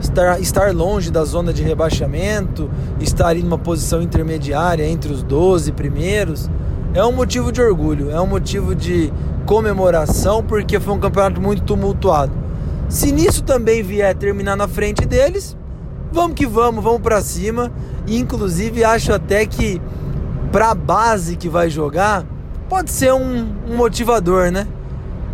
estar, 0.00 0.40
estar 0.40 0.74
longe 0.74 1.10
da 1.10 1.24
zona 1.24 1.52
de 1.52 1.62
rebaixamento, 1.62 2.70
estar 3.00 3.36
em 3.36 3.42
uma 3.42 3.58
posição 3.58 4.02
intermediária 4.02 4.86
entre 4.86 5.12
os 5.12 5.22
12 5.22 5.72
primeiros, 5.72 6.50
é 6.94 7.04
um 7.04 7.12
motivo 7.12 7.50
de 7.50 7.60
orgulho, 7.60 8.10
é 8.10 8.20
um 8.20 8.26
motivo 8.26 8.74
de 8.74 9.12
comemoração, 9.46 10.42
porque 10.42 10.78
foi 10.78 10.94
um 10.94 10.98
campeonato 10.98 11.40
muito 11.40 11.62
tumultuado. 11.62 12.47
Se 12.88 13.12
nisso 13.12 13.42
também 13.42 13.82
vier 13.82 14.14
terminar 14.14 14.56
na 14.56 14.66
frente 14.66 15.04
deles, 15.04 15.54
vamos 16.10 16.34
que 16.34 16.46
vamos, 16.46 16.82
vamos 16.82 17.02
para 17.02 17.20
cima. 17.20 17.70
E, 18.06 18.18
inclusive 18.18 18.82
acho 18.82 19.12
até 19.12 19.44
que 19.44 19.80
para 20.50 20.70
a 20.70 20.74
base 20.74 21.36
que 21.36 21.48
vai 21.48 21.68
jogar 21.68 22.24
pode 22.68 22.90
ser 22.90 23.12
um, 23.12 23.46
um, 23.68 23.76
motivador, 23.76 24.50
né? 24.50 24.66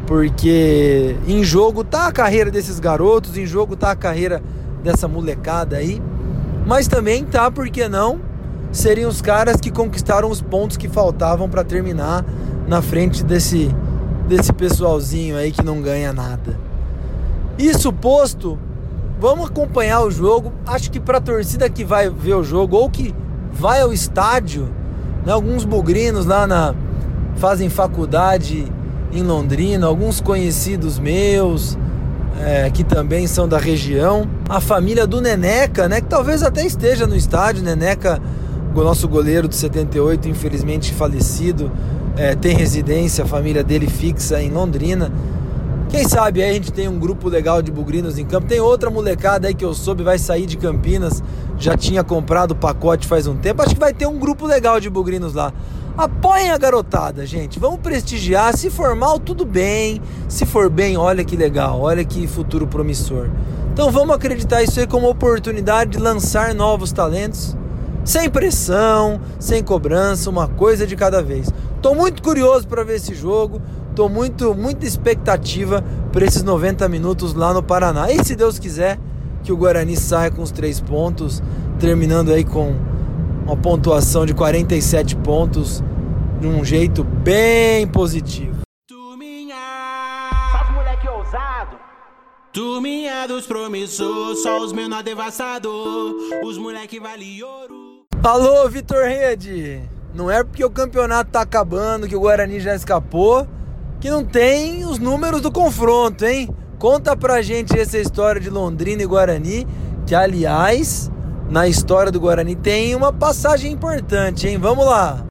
Porque 0.06 1.16
em 1.26 1.44
jogo 1.44 1.84
tá 1.84 2.08
a 2.08 2.12
carreira 2.12 2.50
desses 2.50 2.80
garotos, 2.80 3.36
em 3.36 3.46
jogo 3.46 3.76
tá 3.76 3.92
a 3.92 3.96
carreira 3.96 4.42
dessa 4.82 5.06
molecada 5.06 5.76
aí. 5.76 6.02
mas 6.66 6.88
também 6.88 7.24
tá, 7.24 7.50
por 7.50 7.68
que 7.70 7.88
não? 7.88 8.20
Seriam 8.72 9.08
os 9.08 9.22
caras 9.22 9.60
que 9.60 9.70
conquistaram 9.70 10.28
os 10.28 10.42
pontos 10.42 10.76
que 10.76 10.88
faltavam 10.88 11.48
para 11.48 11.62
terminar 11.62 12.24
na 12.66 12.82
frente 12.82 13.24
desse, 13.24 13.70
desse 14.26 14.52
pessoalzinho 14.52 15.36
aí 15.36 15.52
que 15.52 15.64
não 15.64 15.80
ganha 15.80 16.12
nada. 16.12 16.73
Isso 17.58 17.92
posto, 17.92 18.58
vamos 19.20 19.46
acompanhar 19.46 20.02
o 20.02 20.10
jogo. 20.10 20.52
Acho 20.66 20.90
que 20.90 20.98
para 20.98 21.18
a 21.18 21.20
torcida 21.20 21.68
que 21.68 21.84
vai 21.84 22.10
ver 22.10 22.34
o 22.34 22.42
jogo 22.42 22.76
ou 22.76 22.90
que 22.90 23.14
vai 23.52 23.80
ao 23.80 23.92
estádio, 23.92 24.68
né, 25.24 25.32
alguns 25.32 25.64
bugrinos 25.64 26.26
lá 26.26 26.46
na 26.46 26.74
fazem 27.36 27.68
faculdade 27.68 28.66
em 29.12 29.22
Londrina, 29.22 29.86
alguns 29.86 30.20
conhecidos 30.20 30.98
meus 30.98 31.76
é, 32.40 32.68
que 32.70 32.82
também 32.82 33.26
são 33.26 33.46
da 33.46 33.58
região, 33.58 34.28
a 34.48 34.60
família 34.60 35.06
do 35.06 35.20
Neneca, 35.20 35.88
né, 35.88 36.00
que 36.00 36.08
talvez 36.08 36.42
até 36.42 36.66
esteja 36.66 37.06
no 37.06 37.16
estádio, 37.16 37.62
Neneca, 37.62 38.20
o 38.74 38.82
nosso 38.82 39.06
goleiro 39.06 39.46
de 39.46 39.54
78, 39.54 40.28
infelizmente 40.28 40.92
falecido, 40.92 41.70
é, 42.16 42.34
tem 42.34 42.56
residência, 42.56 43.24
a 43.24 43.26
família 43.26 43.62
dele 43.62 43.88
fixa 43.88 44.42
em 44.42 44.50
Londrina. 44.50 45.12
Quem 45.88 46.08
sabe 46.08 46.42
aí 46.42 46.50
a 46.50 46.52
gente 46.54 46.72
tem 46.72 46.88
um 46.88 46.98
grupo 46.98 47.28
legal 47.28 47.62
de 47.62 47.70
bugrinos 47.70 48.18
em 48.18 48.24
campo. 48.24 48.46
Tem 48.46 48.60
outra 48.60 48.90
molecada 48.90 49.48
aí 49.48 49.54
que 49.54 49.64
eu 49.64 49.74
soube 49.74 50.02
vai 50.02 50.18
sair 50.18 50.46
de 50.46 50.56
Campinas, 50.56 51.22
já 51.58 51.76
tinha 51.76 52.02
comprado 52.02 52.50
o 52.50 52.56
pacote 52.56 53.06
faz 53.06 53.26
um 53.26 53.36
tempo. 53.36 53.62
Acho 53.62 53.74
que 53.74 53.80
vai 53.80 53.92
ter 53.92 54.06
um 54.06 54.18
grupo 54.18 54.46
legal 54.46 54.80
de 54.80 54.90
bugrinos 54.90 55.34
lá. 55.34 55.52
Apoiem 55.96 56.50
a 56.50 56.58
garotada, 56.58 57.24
gente. 57.24 57.60
Vamos 57.60 57.78
prestigiar. 57.78 58.56
Se 58.56 58.68
for 58.68 58.96
mal, 58.96 59.20
tudo 59.20 59.44
bem. 59.44 60.02
Se 60.28 60.44
for 60.44 60.68
bem, 60.68 60.96
olha 60.96 61.24
que 61.24 61.36
legal. 61.36 61.80
Olha 61.80 62.04
que 62.04 62.26
futuro 62.26 62.66
promissor. 62.66 63.30
Então 63.72 63.92
vamos 63.92 64.16
acreditar 64.16 64.62
isso 64.62 64.80
aí 64.80 64.88
como 64.88 65.08
oportunidade 65.08 65.92
de 65.92 65.98
lançar 65.98 66.52
novos 66.52 66.90
talentos. 66.90 67.56
Sem 68.04 68.28
pressão, 68.28 69.20
sem 69.38 69.62
cobrança, 69.62 70.28
uma 70.28 70.48
coisa 70.48 70.84
de 70.86 70.96
cada 70.96 71.22
vez. 71.22 71.48
Tô 71.80 71.94
muito 71.94 72.22
curioso 72.22 72.66
para 72.66 72.82
ver 72.82 72.96
esse 72.96 73.14
jogo. 73.14 73.62
Tô 73.94 74.08
muito, 74.08 74.56
muita 74.56 74.84
expectativa 74.84 75.84
para 76.10 76.24
esses 76.24 76.42
90 76.42 76.88
minutos 76.88 77.32
lá 77.32 77.54
no 77.54 77.62
Paraná. 77.62 78.10
E 78.10 78.24
se 78.24 78.34
Deus 78.34 78.58
quiser 78.58 78.98
que 79.44 79.52
o 79.52 79.56
Guarani 79.56 79.96
saia 79.96 80.32
com 80.32 80.42
os 80.42 80.50
três 80.50 80.80
pontos, 80.80 81.40
terminando 81.78 82.32
aí 82.32 82.44
com 82.44 82.74
uma 83.46 83.56
pontuação 83.56 84.26
de 84.26 84.34
47 84.34 85.14
pontos 85.16 85.80
de 86.40 86.46
um 86.48 86.64
jeito 86.64 87.04
bem 87.04 87.86
positivo. 87.86 88.62
Turminha, 88.88 89.54
faz 90.50 90.74
moleque 90.74 91.08
ousado. 91.08 91.76
Turminha 92.52 93.28
dos 93.28 93.46
promissores, 93.46 94.42
só 94.42 94.60
os 94.60 94.72
menor 94.72 95.04
devastador. 95.04 96.16
Os 96.44 96.58
moleque 96.58 96.98
vale 96.98 97.44
ouro. 97.44 98.06
Alô, 98.24 98.68
Vitor 98.68 99.04
Rede. 99.04 99.82
Não 100.12 100.28
é 100.28 100.42
porque 100.42 100.64
o 100.64 100.70
campeonato 100.70 101.30
tá 101.30 101.42
acabando, 101.42 102.08
que 102.08 102.16
o 102.16 102.20
Guarani 102.20 102.58
já 102.58 102.74
escapou, 102.74 103.46
que 104.04 104.10
não 104.10 104.22
tem 104.22 104.84
os 104.84 104.98
números 104.98 105.40
do 105.40 105.50
confronto, 105.50 106.26
hein? 106.26 106.54
Conta 106.78 107.16
pra 107.16 107.40
gente 107.40 107.72
essa 107.72 107.96
história 107.96 108.38
de 108.38 108.50
Londrina 108.50 109.02
e 109.02 109.06
Guarani, 109.06 109.66
que 110.06 110.14
aliás 110.14 111.10
na 111.48 111.66
história 111.66 112.12
do 112.12 112.20
Guarani 112.20 112.54
tem 112.54 112.94
uma 112.94 113.10
passagem 113.10 113.72
importante, 113.72 114.46
hein? 114.46 114.58
Vamos 114.58 114.84
lá! 114.84 115.24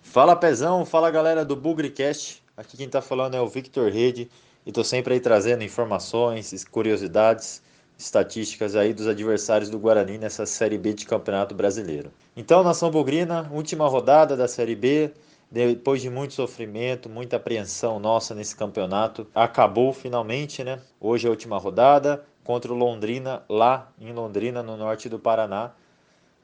Fala 0.00 0.34
Pezão, 0.34 0.86
fala 0.86 1.10
galera 1.10 1.44
do 1.44 1.54
Bugricast. 1.54 2.42
Aqui 2.54 2.76
quem 2.76 2.88
tá 2.88 3.00
falando 3.00 3.34
é 3.34 3.40
o 3.40 3.48
Victor 3.48 3.90
Rede 3.90 4.30
e 4.66 4.70
tô 4.70 4.84
sempre 4.84 5.14
aí 5.14 5.20
trazendo 5.20 5.64
informações, 5.64 6.64
curiosidades 6.64 7.62
estatísticas 7.96 8.76
aí 8.76 8.92
dos 8.92 9.06
adversários 9.06 9.70
do 9.70 9.78
Guarani 9.78 10.18
nessa 10.18 10.44
Série 10.44 10.76
B 10.76 10.92
de 10.92 11.06
Campeonato 11.06 11.54
Brasileiro. 11.54 12.12
Então, 12.36 12.62
Nação 12.62 12.90
Bugrina, 12.90 13.48
última 13.50 13.88
rodada 13.88 14.36
da 14.36 14.46
Série 14.46 14.74
B, 14.74 15.12
depois 15.50 16.02
de 16.02 16.10
muito 16.10 16.34
sofrimento, 16.34 17.08
muita 17.08 17.36
apreensão 17.36 17.98
nossa 17.98 18.34
nesse 18.34 18.54
campeonato, 18.54 19.26
acabou 19.34 19.90
finalmente, 19.94 20.62
né? 20.62 20.78
Hoje 21.00 21.26
é 21.26 21.28
a 21.28 21.30
última 21.30 21.56
rodada 21.56 22.22
contra 22.44 22.70
o 22.70 22.76
Londrina, 22.76 23.42
lá 23.48 23.90
em 23.98 24.12
Londrina, 24.12 24.62
no 24.62 24.76
norte 24.76 25.08
do 25.08 25.18
Paraná. 25.18 25.72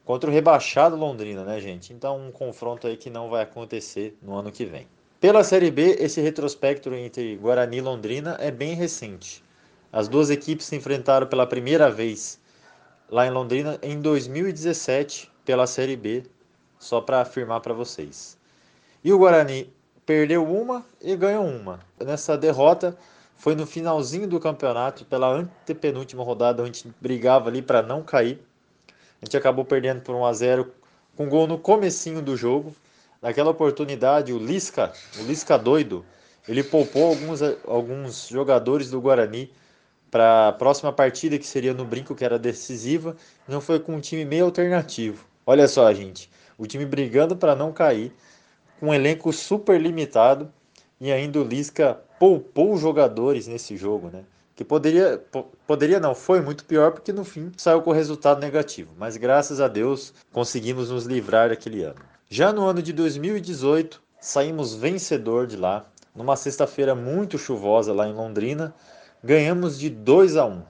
Contra 0.06 0.30
o 0.30 0.32
rebaixado 0.32 0.96
Londrina, 0.96 1.44
né, 1.44 1.60
gente? 1.60 1.92
Então, 1.92 2.18
um 2.18 2.32
confronto 2.32 2.86
aí 2.86 2.96
que 2.96 3.10
não 3.10 3.28
vai 3.28 3.42
acontecer 3.42 4.16
no 4.22 4.34
ano 4.34 4.50
que 4.50 4.64
vem. 4.64 4.86
Pela 5.20 5.42
Série 5.42 5.72
B, 5.72 5.96
esse 5.98 6.20
retrospecto 6.20 6.94
entre 6.94 7.34
Guarani 7.34 7.78
e 7.78 7.80
Londrina 7.80 8.36
é 8.38 8.52
bem 8.52 8.74
recente. 8.74 9.42
As 9.92 10.06
duas 10.06 10.30
equipes 10.30 10.66
se 10.66 10.76
enfrentaram 10.76 11.26
pela 11.26 11.44
primeira 11.44 11.90
vez 11.90 12.38
lá 13.10 13.26
em 13.26 13.30
Londrina 13.30 13.80
em 13.82 14.00
2017 14.00 15.28
pela 15.44 15.66
Série 15.66 15.96
B, 15.96 16.22
só 16.78 17.00
para 17.00 17.20
afirmar 17.20 17.60
para 17.62 17.74
vocês. 17.74 18.38
E 19.02 19.12
o 19.12 19.18
Guarani 19.18 19.68
perdeu 20.06 20.46
uma 20.46 20.86
e 21.02 21.16
ganhou 21.16 21.44
uma. 21.44 21.80
Nessa 21.98 22.38
derrota 22.38 22.96
foi 23.36 23.56
no 23.56 23.66
finalzinho 23.66 24.28
do 24.28 24.38
campeonato, 24.38 25.04
pela 25.04 25.26
antepenúltima 25.26 26.22
rodada, 26.22 26.62
a 26.62 26.66
gente 26.66 26.94
brigava 27.00 27.48
ali 27.48 27.60
para 27.60 27.82
não 27.82 28.04
cair. 28.04 28.40
A 29.20 29.24
gente 29.24 29.36
acabou 29.36 29.64
perdendo 29.64 30.00
por 30.00 30.14
1 30.14 30.24
a 30.24 30.32
0 30.32 30.72
com 31.16 31.28
gol 31.28 31.48
no 31.48 31.58
comecinho 31.58 32.22
do 32.22 32.36
jogo. 32.36 32.72
Naquela 33.20 33.50
oportunidade, 33.50 34.32
o 34.32 34.38
Lisca, 34.38 34.92
o 35.18 35.22
Lisca 35.22 35.58
doido, 35.58 36.04
ele 36.48 36.62
poupou 36.62 37.06
alguns, 37.06 37.40
alguns 37.66 38.28
jogadores 38.28 38.90
do 38.90 39.00
Guarani 39.00 39.50
para 40.10 40.48
a 40.48 40.52
próxima 40.52 40.92
partida, 40.92 41.38
que 41.38 41.46
seria 41.46 41.74
no 41.74 41.84
Brinco, 41.84 42.14
que 42.14 42.24
era 42.24 42.38
decisiva, 42.38 43.16
não 43.46 43.60
foi 43.60 43.80
com 43.80 43.96
um 43.96 44.00
time 44.00 44.24
meio 44.24 44.44
alternativo. 44.44 45.26
Olha 45.44 45.66
só, 45.66 45.92
gente, 45.92 46.30
o 46.56 46.66
time 46.66 46.86
brigando 46.86 47.36
para 47.36 47.54
não 47.54 47.72
cair, 47.72 48.12
com 48.78 48.86
um 48.88 48.94
elenco 48.94 49.32
super 49.32 49.80
limitado, 49.80 50.50
e 51.00 51.12
ainda 51.12 51.40
o 51.40 51.44
Lisca 51.44 52.00
poupou 52.18 52.76
jogadores 52.76 53.46
nesse 53.46 53.76
jogo, 53.76 54.08
né? 54.08 54.24
Que 54.54 54.64
poderia, 54.64 55.22
poderia 55.66 56.00
não, 56.00 56.14
foi 56.14 56.40
muito 56.40 56.64
pior 56.64 56.90
porque 56.92 57.12
no 57.12 57.24
fim 57.24 57.52
saiu 57.56 57.82
com 57.82 57.92
resultado 57.92 58.40
negativo, 58.40 58.92
mas 58.98 59.16
graças 59.16 59.60
a 59.60 59.68
Deus 59.68 60.12
conseguimos 60.32 60.90
nos 60.90 61.04
livrar 61.04 61.50
daquele 61.50 61.82
ano. 61.82 62.17
Já 62.30 62.52
no 62.52 62.66
ano 62.66 62.82
de 62.82 62.92
2018, 62.92 64.02
saímos 64.20 64.74
vencedor 64.74 65.46
de 65.46 65.56
lá, 65.56 65.86
numa 66.14 66.36
sexta-feira 66.36 66.94
muito 66.94 67.38
chuvosa 67.38 67.90
lá 67.94 68.06
em 68.06 68.12
Londrina, 68.12 68.74
ganhamos 69.24 69.78
de 69.78 69.88
2 69.88 70.36
a 70.36 70.44
1. 70.44 70.62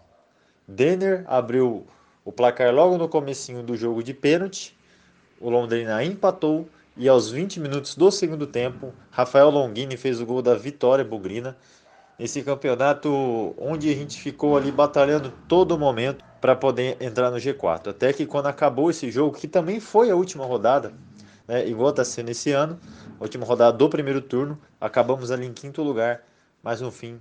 Denner 0.68 1.24
abriu 1.26 1.84
o 2.24 2.30
placar 2.30 2.72
logo 2.72 2.96
no 2.96 3.08
comecinho 3.08 3.64
do 3.64 3.76
jogo 3.76 4.04
de 4.04 4.14
pênalti. 4.14 4.78
O 5.40 5.50
Londrina 5.50 6.04
empatou 6.04 6.68
e 6.96 7.08
aos 7.08 7.28
20 7.28 7.58
minutos 7.58 7.96
do 7.96 8.08
segundo 8.12 8.46
tempo, 8.46 8.94
Rafael 9.10 9.50
Longini 9.50 9.96
fez 9.96 10.20
o 10.20 10.26
gol 10.26 10.40
da 10.40 10.54
vitória 10.54 11.04
bugrina. 11.04 11.56
Nesse 12.16 12.40
campeonato 12.42 13.52
onde 13.58 13.90
a 13.90 13.94
gente 13.96 14.20
ficou 14.20 14.56
ali 14.56 14.70
batalhando 14.70 15.32
todo 15.48 15.76
momento 15.76 16.24
para 16.40 16.54
poder 16.54 16.96
entrar 17.00 17.32
no 17.32 17.38
G4. 17.38 17.88
Até 17.88 18.12
que 18.12 18.26
quando 18.26 18.46
acabou 18.46 18.90
esse 18.90 19.10
jogo, 19.10 19.36
que 19.36 19.48
também 19.48 19.80
foi 19.80 20.08
a 20.08 20.14
última 20.14 20.44
rodada, 20.44 20.92
né, 21.48 21.66
igual 21.66 21.90
está 21.90 22.04
sendo 22.04 22.28
esse 22.28 22.52
ano, 22.52 22.78
última 23.18 23.46
rodada 23.46 23.76
do 23.76 23.88
primeiro 23.88 24.20
turno, 24.20 24.58
acabamos 24.78 25.30
ali 25.30 25.46
em 25.46 25.52
quinto 25.52 25.82
lugar, 25.82 26.22
mas 26.62 26.82
no 26.82 26.92
fim 26.92 27.20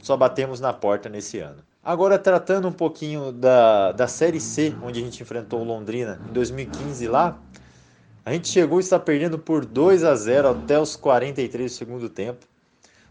só 0.00 0.16
batemos 0.16 0.60
na 0.60 0.72
porta 0.72 1.08
nesse 1.08 1.40
ano. 1.40 1.58
Agora, 1.82 2.18
tratando 2.18 2.68
um 2.68 2.72
pouquinho 2.72 3.32
da, 3.32 3.92
da 3.92 4.08
Série 4.08 4.40
C, 4.40 4.74
onde 4.82 5.00
a 5.00 5.02
gente 5.04 5.22
enfrentou 5.22 5.60
o 5.60 5.64
Londrina 5.64 6.20
em 6.28 6.32
2015 6.32 7.08
lá, 7.08 7.38
a 8.24 8.32
gente 8.32 8.48
chegou 8.48 8.78
a 8.78 8.80
estar 8.80 8.98
perdendo 9.00 9.38
por 9.38 9.64
2 9.64 10.02
a 10.02 10.14
0 10.14 10.48
até 10.48 10.80
os 10.80 10.96
43 10.96 11.70
do 11.70 11.74
segundo 11.76 12.08
tempo, 12.08 12.46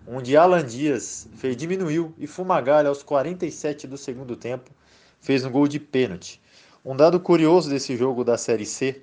onde 0.07 0.35
Alan 0.35 0.63
Dias 0.63 1.27
fez, 1.35 1.55
diminuiu 1.55 2.13
e 2.17 2.27
Fumagalli 2.27 2.87
aos 2.87 3.01
47 3.01 3.87
do 3.87 3.97
segundo 3.97 4.35
tempo 4.35 4.69
fez 5.21 5.45
um 5.45 5.51
gol 5.51 5.67
de 5.67 5.79
pênalti. 5.79 6.41
Um 6.83 6.95
dado 6.95 7.19
curioso 7.19 7.69
desse 7.69 7.95
jogo 7.95 8.23
da 8.23 8.37
Série 8.37 8.65
C 8.65 9.01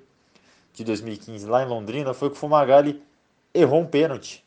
de 0.73 0.83
2015 0.83 1.45
lá 1.45 1.63
em 1.63 1.67
Londrina 1.67 2.13
foi 2.13 2.29
que 2.29 2.35
o 2.35 2.39
Fumagalli 2.39 3.01
errou 3.53 3.81
um 3.81 3.85
pênalti. 3.85 4.43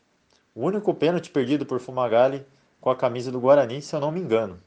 O 0.55 0.65
único 0.65 0.93
pênalti 0.93 1.31
perdido 1.31 1.65
por 1.65 1.79
Fumagalli 1.79 2.45
com 2.81 2.91
a 2.91 2.97
camisa 2.97 3.31
do 3.31 3.41
Guarani, 3.41 3.81
se 3.81 3.95
eu 3.95 4.01
não 4.01 4.11
me 4.11 4.21
engano. 4.21 4.59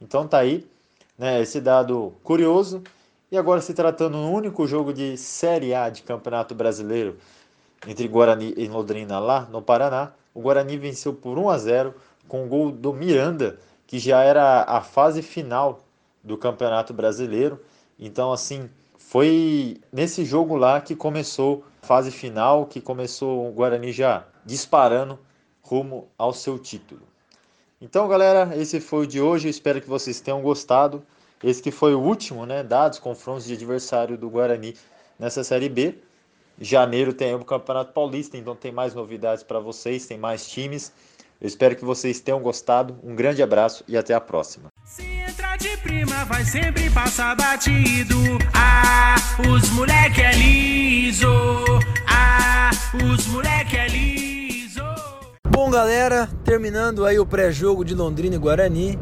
Então 0.00 0.26
tá 0.26 0.38
aí, 0.38 0.66
né, 1.18 1.40
esse 1.40 1.60
dado 1.60 2.12
curioso. 2.22 2.82
E 3.32 3.38
agora 3.38 3.60
se 3.60 3.72
tratando 3.72 4.18
do 4.18 4.28
único 4.28 4.66
jogo 4.66 4.92
de 4.92 5.16
Série 5.16 5.74
A 5.74 5.88
de 5.88 6.02
Campeonato 6.02 6.54
Brasileiro 6.54 7.16
entre 7.86 8.06
Guarani 8.08 8.52
e 8.56 8.68
Londrina 8.68 9.18
lá 9.18 9.48
no 9.50 9.62
Paraná, 9.62 10.12
o 10.34 10.40
Guarani 10.40 10.76
venceu 10.76 11.14
por 11.14 11.38
1 11.38 11.48
a 11.48 11.58
0 11.58 11.94
com 12.28 12.44
o 12.44 12.48
gol 12.48 12.70
do 12.70 12.92
Miranda, 12.92 13.58
que 13.86 13.98
já 13.98 14.22
era 14.22 14.62
a 14.64 14.80
fase 14.80 15.22
final 15.22 15.80
do 16.22 16.36
Campeonato 16.36 16.92
Brasileiro. 16.92 17.60
Então 17.98 18.32
assim, 18.32 18.68
Foi 19.10 19.76
nesse 19.92 20.24
jogo 20.24 20.54
lá 20.54 20.80
que 20.80 20.94
começou 20.94 21.64
a 21.82 21.86
fase 21.86 22.12
final, 22.12 22.66
que 22.66 22.80
começou 22.80 23.48
o 23.48 23.50
Guarani 23.50 23.90
já 23.90 24.24
disparando 24.46 25.18
rumo 25.60 26.06
ao 26.16 26.32
seu 26.32 26.56
título. 26.60 27.02
Então, 27.80 28.06
galera, 28.06 28.56
esse 28.56 28.78
foi 28.78 29.02
o 29.02 29.06
de 29.08 29.20
hoje. 29.20 29.48
Eu 29.48 29.50
espero 29.50 29.80
que 29.80 29.88
vocês 29.88 30.20
tenham 30.20 30.40
gostado. 30.40 31.02
Esse 31.42 31.60
que 31.60 31.72
foi 31.72 31.92
o 31.92 31.98
último, 31.98 32.46
né? 32.46 32.62
Dados, 32.62 33.00
confrontos 33.00 33.46
de 33.46 33.54
adversário 33.54 34.16
do 34.16 34.30
Guarani 34.30 34.76
nessa 35.18 35.42
Série 35.42 35.68
B. 35.68 35.98
Janeiro 36.60 37.12
tem 37.12 37.34
o 37.34 37.44
Campeonato 37.44 37.92
Paulista, 37.92 38.36
então 38.36 38.54
tem 38.54 38.70
mais 38.70 38.94
novidades 38.94 39.42
para 39.42 39.58
vocês, 39.58 40.06
tem 40.06 40.18
mais 40.18 40.48
times. 40.48 40.92
Eu 41.40 41.48
espero 41.48 41.74
que 41.74 41.84
vocês 41.84 42.20
tenham 42.20 42.38
gostado. 42.38 42.96
Um 43.02 43.16
grande 43.16 43.42
abraço 43.42 43.82
e 43.88 43.96
até 43.96 44.14
a 44.14 44.20
próxima. 44.20 44.70
De 44.96 45.19
prima, 45.82 46.24
vai 46.24 46.44
sempre 46.44 46.90
passar 46.90 47.34
batido. 47.36 48.16
Ah, 48.54 49.16
os 49.48 49.70
moleque 49.70 50.20
é 50.20 50.32
liso. 50.32 51.28
Ah, 52.06 52.70
os 52.94 53.26
moleque 53.26 53.76
é 53.76 53.88
liso. 53.88 54.82
Bom, 55.48 55.70
galera, 55.70 56.28
terminando 56.44 57.04
aí 57.04 57.18
o 57.18 57.26
pré-jogo 57.26 57.84
de 57.84 57.94
Londrina 57.94 58.36
e 58.36 58.38
Guarani. 58.38 58.98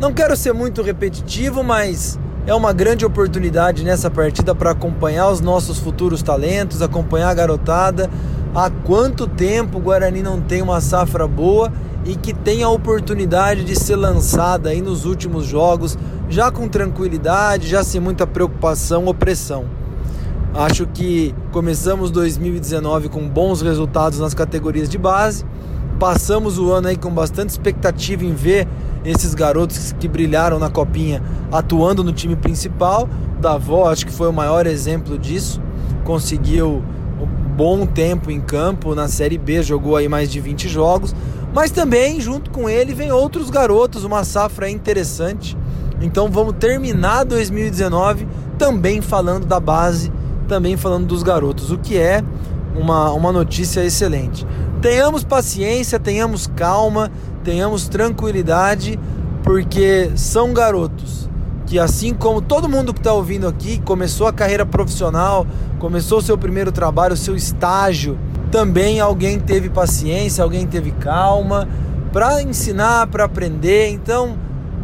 Não 0.00 0.12
quero 0.12 0.36
ser 0.36 0.52
muito 0.52 0.82
repetitivo, 0.82 1.62
mas 1.62 2.18
é 2.46 2.54
uma 2.54 2.72
grande 2.72 3.04
oportunidade 3.04 3.84
nessa 3.84 4.10
partida 4.10 4.54
para 4.54 4.70
acompanhar 4.70 5.30
os 5.30 5.40
nossos 5.40 5.78
futuros 5.78 6.22
talentos, 6.22 6.82
acompanhar 6.82 7.30
a 7.30 7.34
garotada. 7.34 8.10
Há 8.54 8.70
quanto 8.70 9.26
tempo 9.26 9.78
o 9.78 9.80
Guarani 9.80 10.22
não 10.22 10.40
tem 10.40 10.62
uma 10.62 10.80
safra 10.80 11.26
boa 11.26 11.72
e 12.04 12.14
que 12.14 12.32
tem 12.32 12.62
a 12.62 12.68
oportunidade 12.68 13.64
de 13.64 13.74
ser 13.74 13.96
lançada 13.96 14.68
aí 14.68 14.80
nos 14.80 15.04
últimos 15.04 15.44
jogos, 15.44 15.98
já 16.28 16.52
com 16.52 16.68
tranquilidade, 16.68 17.66
já 17.66 17.82
sem 17.82 18.00
muita 18.00 18.28
preocupação 18.28 19.06
ou 19.06 19.14
pressão. 19.14 19.64
Acho 20.54 20.86
que 20.86 21.34
começamos 21.50 22.12
2019 22.12 23.08
com 23.08 23.28
bons 23.28 23.60
resultados 23.60 24.20
nas 24.20 24.34
categorias 24.34 24.88
de 24.88 24.98
base. 24.98 25.44
Passamos 25.98 26.56
o 26.56 26.70
ano 26.70 26.86
aí 26.86 26.96
com 26.96 27.10
bastante 27.10 27.50
expectativa 27.50 28.24
em 28.24 28.34
ver 28.34 28.68
esses 29.04 29.34
garotos 29.34 29.92
que 29.98 30.06
brilharam 30.06 30.60
na 30.60 30.70
copinha 30.70 31.20
atuando 31.50 32.04
no 32.04 32.12
time 32.12 32.36
principal. 32.36 33.08
Davó, 33.40 33.90
acho 33.90 34.06
que 34.06 34.12
foi 34.12 34.28
o 34.28 34.32
maior 34.32 34.64
exemplo 34.64 35.18
disso. 35.18 35.60
Conseguiu 36.04 36.84
bom 37.56 37.86
tempo 37.86 38.30
em 38.30 38.40
campo 38.40 38.94
na 38.94 39.06
Série 39.06 39.38
B, 39.38 39.62
jogou 39.62 39.96
aí 39.96 40.08
mais 40.08 40.30
de 40.30 40.40
20 40.40 40.68
jogos. 40.68 41.14
Mas 41.52 41.70
também, 41.70 42.20
junto 42.20 42.50
com 42.50 42.68
ele, 42.68 42.94
vem 42.94 43.12
outros 43.12 43.48
garotos, 43.48 44.02
uma 44.02 44.24
safra 44.24 44.68
interessante. 44.68 45.56
Então 46.00 46.28
vamos 46.28 46.56
terminar 46.58 47.24
2019 47.24 48.26
também 48.58 49.00
falando 49.00 49.46
da 49.46 49.60
base, 49.60 50.12
também 50.48 50.76
falando 50.76 51.06
dos 51.06 51.22
garotos, 51.22 51.70
o 51.70 51.78
que 51.78 51.96
é 51.96 52.22
uma, 52.74 53.12
uma 53.12 53.32
notícia 53.32 53.84
excelente. 53.84 54.44
Tenhamos 54.82 55.22
paciência, 55.22 55.98
tenhamos 55.98 56.46
calma, 56.46 57.10
tenhamos 57.44 57.88
tranquilidade, 57.88 58.98
porque 59.42 60.10
são 60.16 60.52
garotos 60.52 61.23
que, 61.66 61.78
assim 61.78 62.12
como 62.12 62.40
todo 62.40 62.68
mundo 62.68 62.92
que 62.92 63.00
está 63.00 63.12
ouvindo 63.12 63.46
aqui, 63.48 63.80
começou 63.80 64.26
a 64.26 64.32
carreira 64.32 64.66
profissional, 64.66 65.46
começou 65.78 66.18
o 66.18 66.22
seu 66.22 66.36
primeiro 66.36 66.70
trabalho, 66.70 67.14
o 67.14 67.16
seu 67.16 67.34
estágio, 67.34 68.18
também 68.50 69.00
alguém 69.00 69.40
teve 69.40 69.68
paciência, 69.68 70.44
alguém 70.44 70.66
teve 70.66 70.92
calma 70.92 71.68
para 72.12 72.42
ensinar, 72.42 73.08
para 73.08 73.24
aprender. 73.24 73.88
Então, 73.90 74.38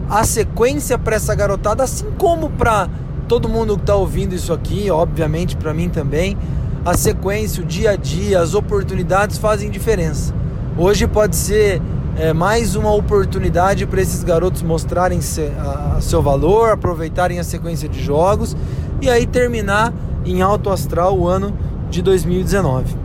a 0.09 0.25
sequência 0.25 0.99
para 0.99 1.15
essa 1.15 1.35
garotada, 1.35 1.85
assim 1.85 2.07
como 2.19 2.51
para 2.51 2.89
todo 3.29 3.49
mundo 3.49 3.77
que 3.77 3.83
está 3.83 3.95
ouvindo 3.95 4.35
isso 4.35 4.53
aqui, 4.53 4.91
obviamente 4.91 5.55
para 5.57 5.73
mim 5.73 5.89
também, 5.89 6.37
a 6.85 6.97
sequência, 6.97 7.63
o 7.63 7.67
dia 7.67 7.93
a 7.93 7.97
dia, 7.97 8.41
as 8.41 8.55
oportunidades 8.55 9.39
fazem 9.39 9.71
diferença. 9.71 10.35
Hoje 10.77 11.07
pode 11.07 11.37
ser 11.37 11.81
é, 12.17 12.33
mais 12.33 12.75
uma 12.77 12.93
oportunidade 12.93 13.87
para 13.87 14.01
esses 14.01 14.23
garotos 14.25 14.63
mostrarem 14.63 15.21
seu 15.21 16.23
valor, 16.23 16.71
aproveitarem 16.71 17.39
a 17.39 17.45
sequência 17.45 17.89
de 17.89 18.03
jogos 18.03 18.57
e 19.01 19.09
aí 19.09 19.27
terminar 19.27 19.93
em 20.25 20.43
alto 20.43 20.71
astral 20.71 21.19
o 21.19 21.27
ano 21.27 21.57
de 21.89 22.03
2019. 22.03 22.97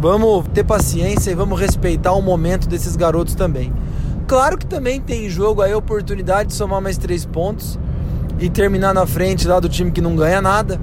Vamos 0.00 0.46
ter 0.52 0.64
paciência 0.64 1.30
e 1.30 1.34
vamos 1.34 1.60
respeitar 1.60 2.12
o 2.12 2.22
momento 2.22 2.68
desses 2.68 2.96
garotos 2.96 3.34
também. 3.34 3.72
Claro 4.26 4.56
que 4.56 4.66
também 4.66 5.00
tem 5.00 5.26
em 5.26 5.30
jogo 5.30 5.62
aí 5.62 5.72
a 5.72 5.78
oportunidade 5.78 6.48
de 6.48 6.54
somar 6.54 6.80
mais 6.80 6.96
três 6.96 7.24
pontos 7.24 7.78
e 8.40 8.48
terminar 8.48 8.94
na 8.94 9.06
frente 9.06 9.46
lá 9.46 9.60
do 9.60 9.68
time 9.68 9.90
que 9.90 10.00
não 10.00 10.16
ganha 10.16 10.40
nada. 10.40 10.80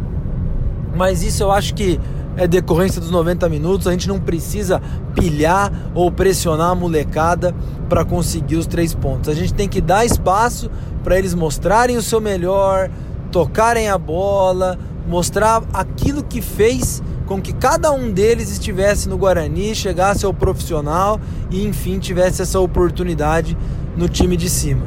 Mas 0.95 1.23
isso 1.23 1.43
eu 1.43 1.51
acho 1.51 1.73
que 1.73 1.99
é 2.39 2.47
decorrência 2.47 3.01
dos 3.01 3.11
90 3.11 3.49
minutos, 3.49 3.85
a 3.85 3.91
gente 3.91 4.07
não 4.07 4.17
precisa 4.17 4.81
pilhar 5.13 5.91
ou 5.93 6.09
pressionar 6.09 6.69
a 6.69 6.75
molecada 6.75 7.53
para 7.89 8.05
conseguir 8.05 8.55
os 8.55 8.65
três 8.65 8.95
pontos. 8.95 9.29
A 9.29 9.33
gente 9.33 9.53
tem 9.53 9.67
que 9.67 9.81
dar 9.81 10.05
espaço 10.05 10.71
para 11.03 11.19
eles 11.19 11.35
mostrarem 11.35 11.97
o 11.97 12.01
seu 12.01 12.21
melhor, 12.21 12.89
tocarem 13.29 13.89
a 13.89 13.97
bola, 13.97 14.79
mostrar 15.05 15.61
aquilo 15.73 16.23
que 16.23 16.41
fez 16.41 17.03
com 17.25 17.41
que 17.41 17.51
cada 17.51 17.91
um 17.91 18.09
deles 18.09 18.49
estivesse 18.49 19.09
no 19.09 19.17
Guarani, 19.17 19.75
chegasse 19.75 20.25
ao 20.25 20.33
profissional 20.33 21.19
e 21.51 21.67
enfim 21.67 21.99
tivesse 21.99 22.41
essa 22.41 22.59
oportunidade 22.61 23.57
no 23.97 24.07
time 24.07 24.37
de 24.37 24.49
cima. 24.49 24.85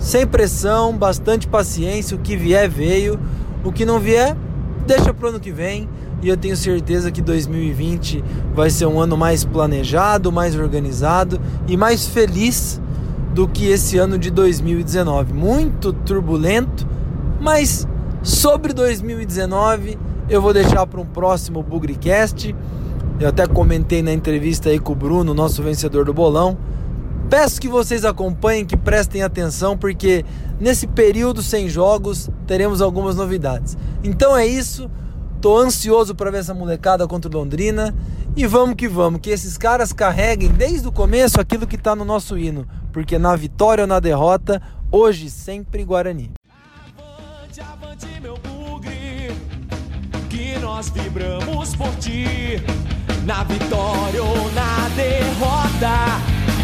Sem 0.00 0.26
pressão, 0.26 0.96
bastante 0.96 1.46
paciência, 1.46 2.16
o 2.16 2.20
que 2.20 2.36
vier 2.36 2.68
veio, 2.68 3.20
o 3.64 3.70
que 3.70 3.84
não 3.84 4.00
vier, 4.00 4.36
deixa 4.88 5.12
pro 5.12 5.28
ano 5.28 5.38
que 5.38 5.52
vem 5.52 5.86
e 6.22 6.28
eu 6.28 6.36
tenho 6.36 6.56
certeza 6.56 7.12
que 7.12 7.20
2020 7.20 8.24
vai 8.54 8.70
ser 8.70 8.86
um 8.86 8.98
ano 8.98 9.18
mais 9.18 9.44
planejado, 9.44 10.32
mais 10.32 10.56
organizado 10.56 11.38
e 11.68 11.76
mais 11.76 12.08
feliz 12.08 12.80
do 13.34 13.46
que 13.46 13.66
esse 13.66 13.98
ano 13.98 14.18
de 14.18 14.30
2019. 14.30 15.34
Muito 15.34 15.92
turbulento, 15.92 16.88
mas 17.38 17.86
sobre 18.22 18.72
2019 18.72 19.98
eu 20.28 20.40
vou 20.40 20.54
deixar 20.54 20.86
para 20.86 21.00
um 21.00 21.06
próximo 21.06 21.62
Bugrecast. 21.62 22.56
Eu 23.20 23.28
até 23.28 23.46
comentei 23.46 24.02
na 24.02 24.12
entrevista 24.12 24.70
aí 24.70 24.78
com 24.78 24.92
o 24.92 24.96
Bruno, 24.96 25.34
nosso 25.34 25.62
vencedor 25.62 26.06
do 26.06 26.14
bolão. 26.14 26.56
Peço 27.30 27.60
que 27.60 27.68
vocês 27.68 28.06
acompanhem, 28.06 28.64
que 28.64 28.76
prestem 28.76 29.22
atenção, 29.22 29.76
porque 29.76 30.24
nesse 30.58 30.86
período 30.86 31.42
sem 31.42 31.68
jogos 31.68 32.30
teremos 32.46 32.80
algumas 32.80 33.16
novidades. 33.16 33.76
Então 34.02 34.34
é 34.34 34.46
isso. 34.46 34.90
Tô 35.38 35.58
ansioso 35.58 36.14
para 36.14 36.30
ver 36.30 36.38
essa 36.38 36.54
molecada 36.54 37.06
contra 37.06 37.30
o 37.30 37.34
Londrina. 37.34 37.94
E 38.34 38.46
vamos 38.46 38.76
que 38.76 38.88
vamos, 38.88 39.20
que 39.20 39.28
esses 39.28 39.58
caras 39.58 39.92
carreguem 39.92 40.48
desde 40.48 40.88
o 40.88 40.92
começo 40.92 41.38
aquilo 41.38 41.66
que 41.66 41.76
está 41.76 41.94
no 41.94 42.04
nosso 42.04 42.38
hino. 42.38 42.66
Porque 42.92 43.18
na 43.18 43.36
vitória 43.36 43.82
ou 43.82 43.88
na 43.88 44.00
derrota, 44.00 44.62
hoje 44.90 45.28
sempre 45.28 45.84
Guarani. 45.84 46.30
Avante, 46.96 47.60
avante, 47.60 48.20
meu 48.22 48.38
bugre, 48.38 49.32
que 50.30 50.58
nós 50.60 50.88
vibramos 50.88 51.76
por 51.76 51.94
ti. 51.96 52.62
Na 53.26 53.44
vitória 53.44 54.22
ou 54.22 54.50
na 54.52 54.88
derrota, 54.96 56.37